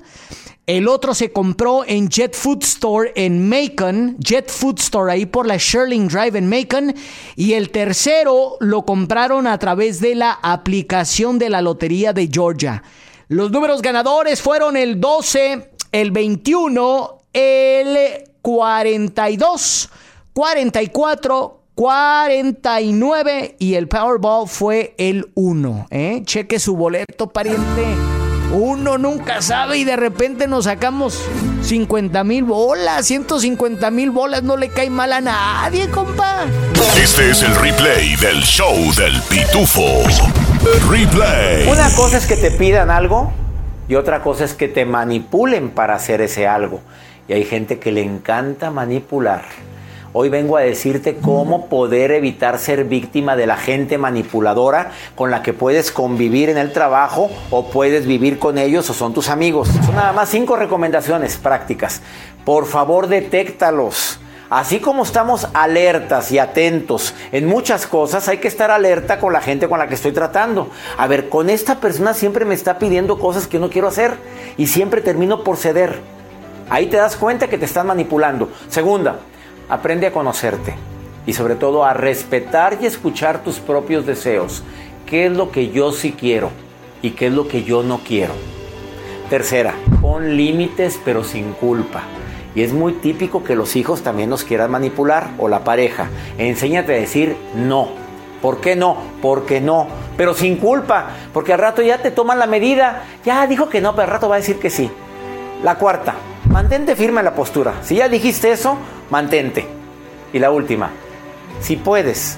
El 0.66 0.88
otro 0.88 1.14
se 1.14 1.34
compró 1.34 1.84
en 1.86 2.08
Jet 2.08 2.36
Food 2.38 2.64
Store 2.64 3.12
en 3.18 3.50
Macon, 3.50 4.16
Jet 4.20 4.50
Food 4.50 4.80
Store 4.80 5.12
ahí 5.12 5.26
por 5.26 5.46
la 5.46 5.58
Sherling 5.58 6.08
Drive 6.08 6.38
en 6.38 6.48
Macon. 6.48 6.96
Y 7.36 7.54
el 7.54 7.70
tercero 7.70 8.56
lo 8.62 8.86
compraron 8.86 9.46
a 9.46 9.60
través 9.60 10.00
de 10.00 10.16
la 10.16 10.40
aplicación 10.42 11.38
de 11.38 11.50
la 11.50 11.62
Lotería 11.62 12.14
de 12.14 12.30
Georgia. 12.32 12.82
Los 13.28 13.52
números 13.52 13.82
ganadores 13.82 14.42
fueron 14.42 14.78
el 14.78 15.02
12, 15.02 15.72
el 15.92 16.12
21, 16.12 17.18
el 17.34 18.33
42, 18.44 19.90
44, 20.34 21.62
49 21.76 23.56
y 23.58 23.76
el 23.76 23.88
Powerball 23.88 24.50
fue 24.50 24.94
el 24.98 25.32
1. 25.34 25.88
¿eh? 25.90 26.22
Cheque 26.26 26.60
su 26.60 26.76
boleto, 26.76 27.28
pariente. 27.28 27.86
Uno 28.52 28.98
nunca 28.98 29.42
sabe 29.42 29.78
y 29.78 29.86
de 29.86 29.96
repente 29.96 30.48
nos 30.50 30.66
sacamos 30.66 31.24
50 31.62 32.22
mil 32.26 32.44
bolas, 32.44 33.06
150 33.08 33.90
mil 33.92 34.12
bolas, 34.12 34.44
no 34.44 34.58
le 34.58 34.68
cae 34.68 34.90
mal 34.90 35.14
a 35.14 35.22
nadie, 35.22 35.90
compa. 35.90 36.44
Este 37.02 37.30
es 37.30 37.44
el 37.44 37.56
replay 37.56 38.18
del 38.18 38.42
show 38.42 38.76
del 38.98 39.22
pitufo. 39.30 40.04
Replay. 40.92 41.70
Una 41.70 41.90
cosa 41.96 42.18
es 42.18 42.28
que 42.28 42.36
te 42.36 42.52
pidan 42.52 42.92
algo 42.92 43.32
y 43.88 43.96
otra 43.96 44.22
cosa 44.22 44.44
es 44.44 44.54
que 44.54 44.68
te 44.68 44.84
manipulen 44.84 45.70
para 45.70 45.96
hacer 45.96 46.20
ese 46.20 46.46
algo 46.46 46.82
y 47.28 47.34
hay 47.34 47.46
gente 47.46 47.80
que 47.80 47.92
le 47.92 48.02
encanta 48.02 48.72
manipular. 48.72 49.44
Hoy 50.16 50.30
vengo 50.30 50.58
a 50.58 50.62
decirte 50.62 51.16
cómo 51.16 51.70
poder 51.70 52.12
evitar 52.12 52.60
ser 52.60 52.86
víctima 52.86 53.36
de 53.36 53.48
la 53.48 53.58
gente 53.58 53.98
manipuladora 53.98 54.92
con 55.16 55.32
la 55.32 55.42
que 55.42 55.54
puedes 55.54 55.92
convivir 55.92 56.50
en 56.50 56.58
el 56.60 56.72
trabajo 56.72 57.32
o 57.50 57.72
puedes 57.72 58.06
vivir 58.06 58.38
con 58.38 58.60
ellos 58.60 58.88
o 58.92 58.94
son 58.94 59.16
tus 59.16 59.30
amigos. 59.30 59.70
Son 59.70 59.96
nada 59.96 60.14
más 60.14 60.30
cinco 60.30 60.56
recomendaciones 60.56 61.38
prácticas. 61.38 62.02
Por 62.46 62.68
favor, 62.68 63.08
detéctalos. 63.08 64.20
Así 64.52 64.80
como 64.80 65.02
estamos 65.02 65.48
alertas 65.56 66.32
y 66.32 66.38
atentos 66.38 67.16
en 67.32 67.48
muchas 67.48 67.88
cosas, 67.88 68.28
hay 68.28 68.38
que 68.38 68.48
estar 68.48 68.70
alerta 68.70 69.20
con 69.20 69.34
la 69.34 69.42
gente 69.42 69.68
con 69.68 69.80
la 69.80 69.88
que 69.88 69.96
estoy 69.96 70.12
tratando. 70.12 70.70
A 70.96 71.08
ver, 71.08 71.28
con 71.28 71.50
esta 71.50 71.80
persona 71.80 72.14
siempre 72.14 72.46
me 72.46 72.54
está 72.54 72.78
pidiendo 72.78 73.18
cosas 73.18 73.48
que 73.48 73.58
no 73.58 73.72
quiero 73.72 73.88
hacer 73.88 74.14
y 74.58 74.68
siempre 74.68 75.02
termino 75.02 75.44
por 75.44 75.58
ceder. 75.58 75.98
Ahí 76.70 76.88
te 76.88 76.98
das 76.98 77.16
cuenta 77.16 77.48
que 77.48 77.58
te 77.58 77.66
están 77.66 77.88
manipulando. 77.88 78.50
Segunda, 78.68 79.20
aprende 79.70 80.08
a 80.08 80.12
conocerte 80.12 80.76
y 81.26 81.34
sobre 81.34 81.56
todo 81.56 81.86
a 81.86 81.94
respetar 81.94 82.78
y 82.82 82.86
escuchar 82.86 83.44
tus 83.44 83.60
propios 83.60 84.06
deseos. 84.06 84.64
¿Qué 85.06 85.26
es 85.26 85.32
lo 85.32 85.52
que 85.52 85.70
yo 85.70 85.92
sí 85.92 86.14
quiero 86.18 86.50
y 87.02 87.12
qué 87.12 87.28
es 87.28 87.34
lo 87.34 87.48
que 87.48 87.64
yo 87.64 87.84
no 87.84 88.00
quiero? 88.00 88.34
Tercera, 89.30 89.74
pon 90.02 90.36
límites 90.36 91.00
pero 91.04 91.24
sin 91.24 91.54
culpa. 91.54 92.04
Y 92.56 92.62
es 92.62 92.72
muy 92.72 92.94
típico 92.94 93.44
que 93.44 93.56
los 93.56 93.76
hijos 93.76 94.04
también 94.04 94.30
nos 94.30 94.44
quieran 94.44 94.72
manipular 94.72 95.32
o 95.40 95.50
la 95.50 95.64
pareja. 95.64 96.10
Enséñate 96.38 96.94
a 96.94 97.00
decir 97.00 97.36
no. 97.56 97.90
¿Por 98.42 98.62
qué 98.62 98.76
no? 98.76 98.98
Porque 99.22 99.60
no. 99.60 99.88
Pero 100.18 100.34
sin 100.34 100.58
culpa. 100.58 101.08
Porque 101.34 101.54
al 101.54 101.60
rato 101.60 101.82
ya 101.82 102.00
te 102.00 102.12
toman 102.12 102.38
la 102.38 102.46
medida. 102.46 103.04
Ya 103.26 103.48
dijo 103.48 103.70
que 103.70 103.82
no, 103.82 103.96
pero 103.96 104.04
al 104.04 104.10
rato 104.10 104.30
va 104.30 104.36
a 104.36 104.40
decir 104.40 104.60
que 104.60 104.70
sí. 104.70 104.92
La 105.64 105.76
cuarta, 105.76 106.14
mantente 106.54 106.96
firme 106.96 107.20
en 107.20 107.26
la 107.26 107.34
postura. 107.34 107.82
Si 107.84 107.96
ya 107.96 108.08
dijiste 108.08 108.52
eso, 108.52 108.78
mantente. 109.10 109.68
Y 110.32 110.40
la 110.40 110.52
última, 110.52 110.92
si 111.60 111.76
puedes, 111.78 112.38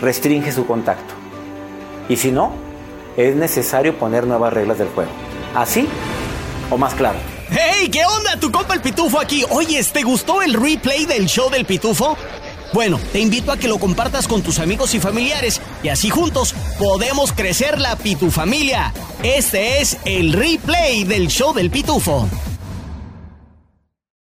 restringe 0.00 0.50
su 0.50 0.66
contacto. 0.66 1.12
Y 2.08 2.16
si 2.16 2.32
no, 2.32 2.52
es 3.18 3.36
necesario 3.36 3.98
poner 3.98 4.26
nuevas 4.26 4.52
reglas 4.52 4.78
del 4.78 4.88
juego. 4.88 5.10
¿Así 5.54 5.86
o 6.70 6.78
más 6.78 6.94
claro? 6.94 7.18
¡Hey! 7.50 7.90
¿Qué 7.90 8.04
onda? 8.06 8.40
Tu 8.40 8.50
compa 8.50 8.72
el 8.74 8.80
Pitufo 8.80 9.20
aquí. 9.20 9.44
Oye, 9.50 9.82
¿te 9.84 10.02
gustó 10.02 10.40
el 10.40 10.54
replay 10.54 11.04
del 11.04 11.26
show 11.26 11.50
del 11.50 11.66
Pitufo? 11.66 12.16
Bueno, 12.72 12.98
te 13.12 13.20
invito 13.20 13.52
a 13.52 13.58
que 13.58 13.68
lo 13.68 13.78
compartas 13.78 14.26
con 14.26 14.40
tus 14.40 14.58
amigos 14.58 14.94
y 14.94 15.00
familiares 15.00 15.60
y 15.82 15.88
así 15.88 16.08
juntos 16.08 16.54
podemos 16.78 17.32
crecer 17.32 17.78
la 17.78 17.94
Pitufamilia. 17.96 18.92
Este 19.22 19.82
es 19.82 19.98
el 20.06 20.32
replay 20.32 21.04
del 21.04 21.28
show 21.28 21.52
del 21.52 21.70
Pitufo. 21.70 22.26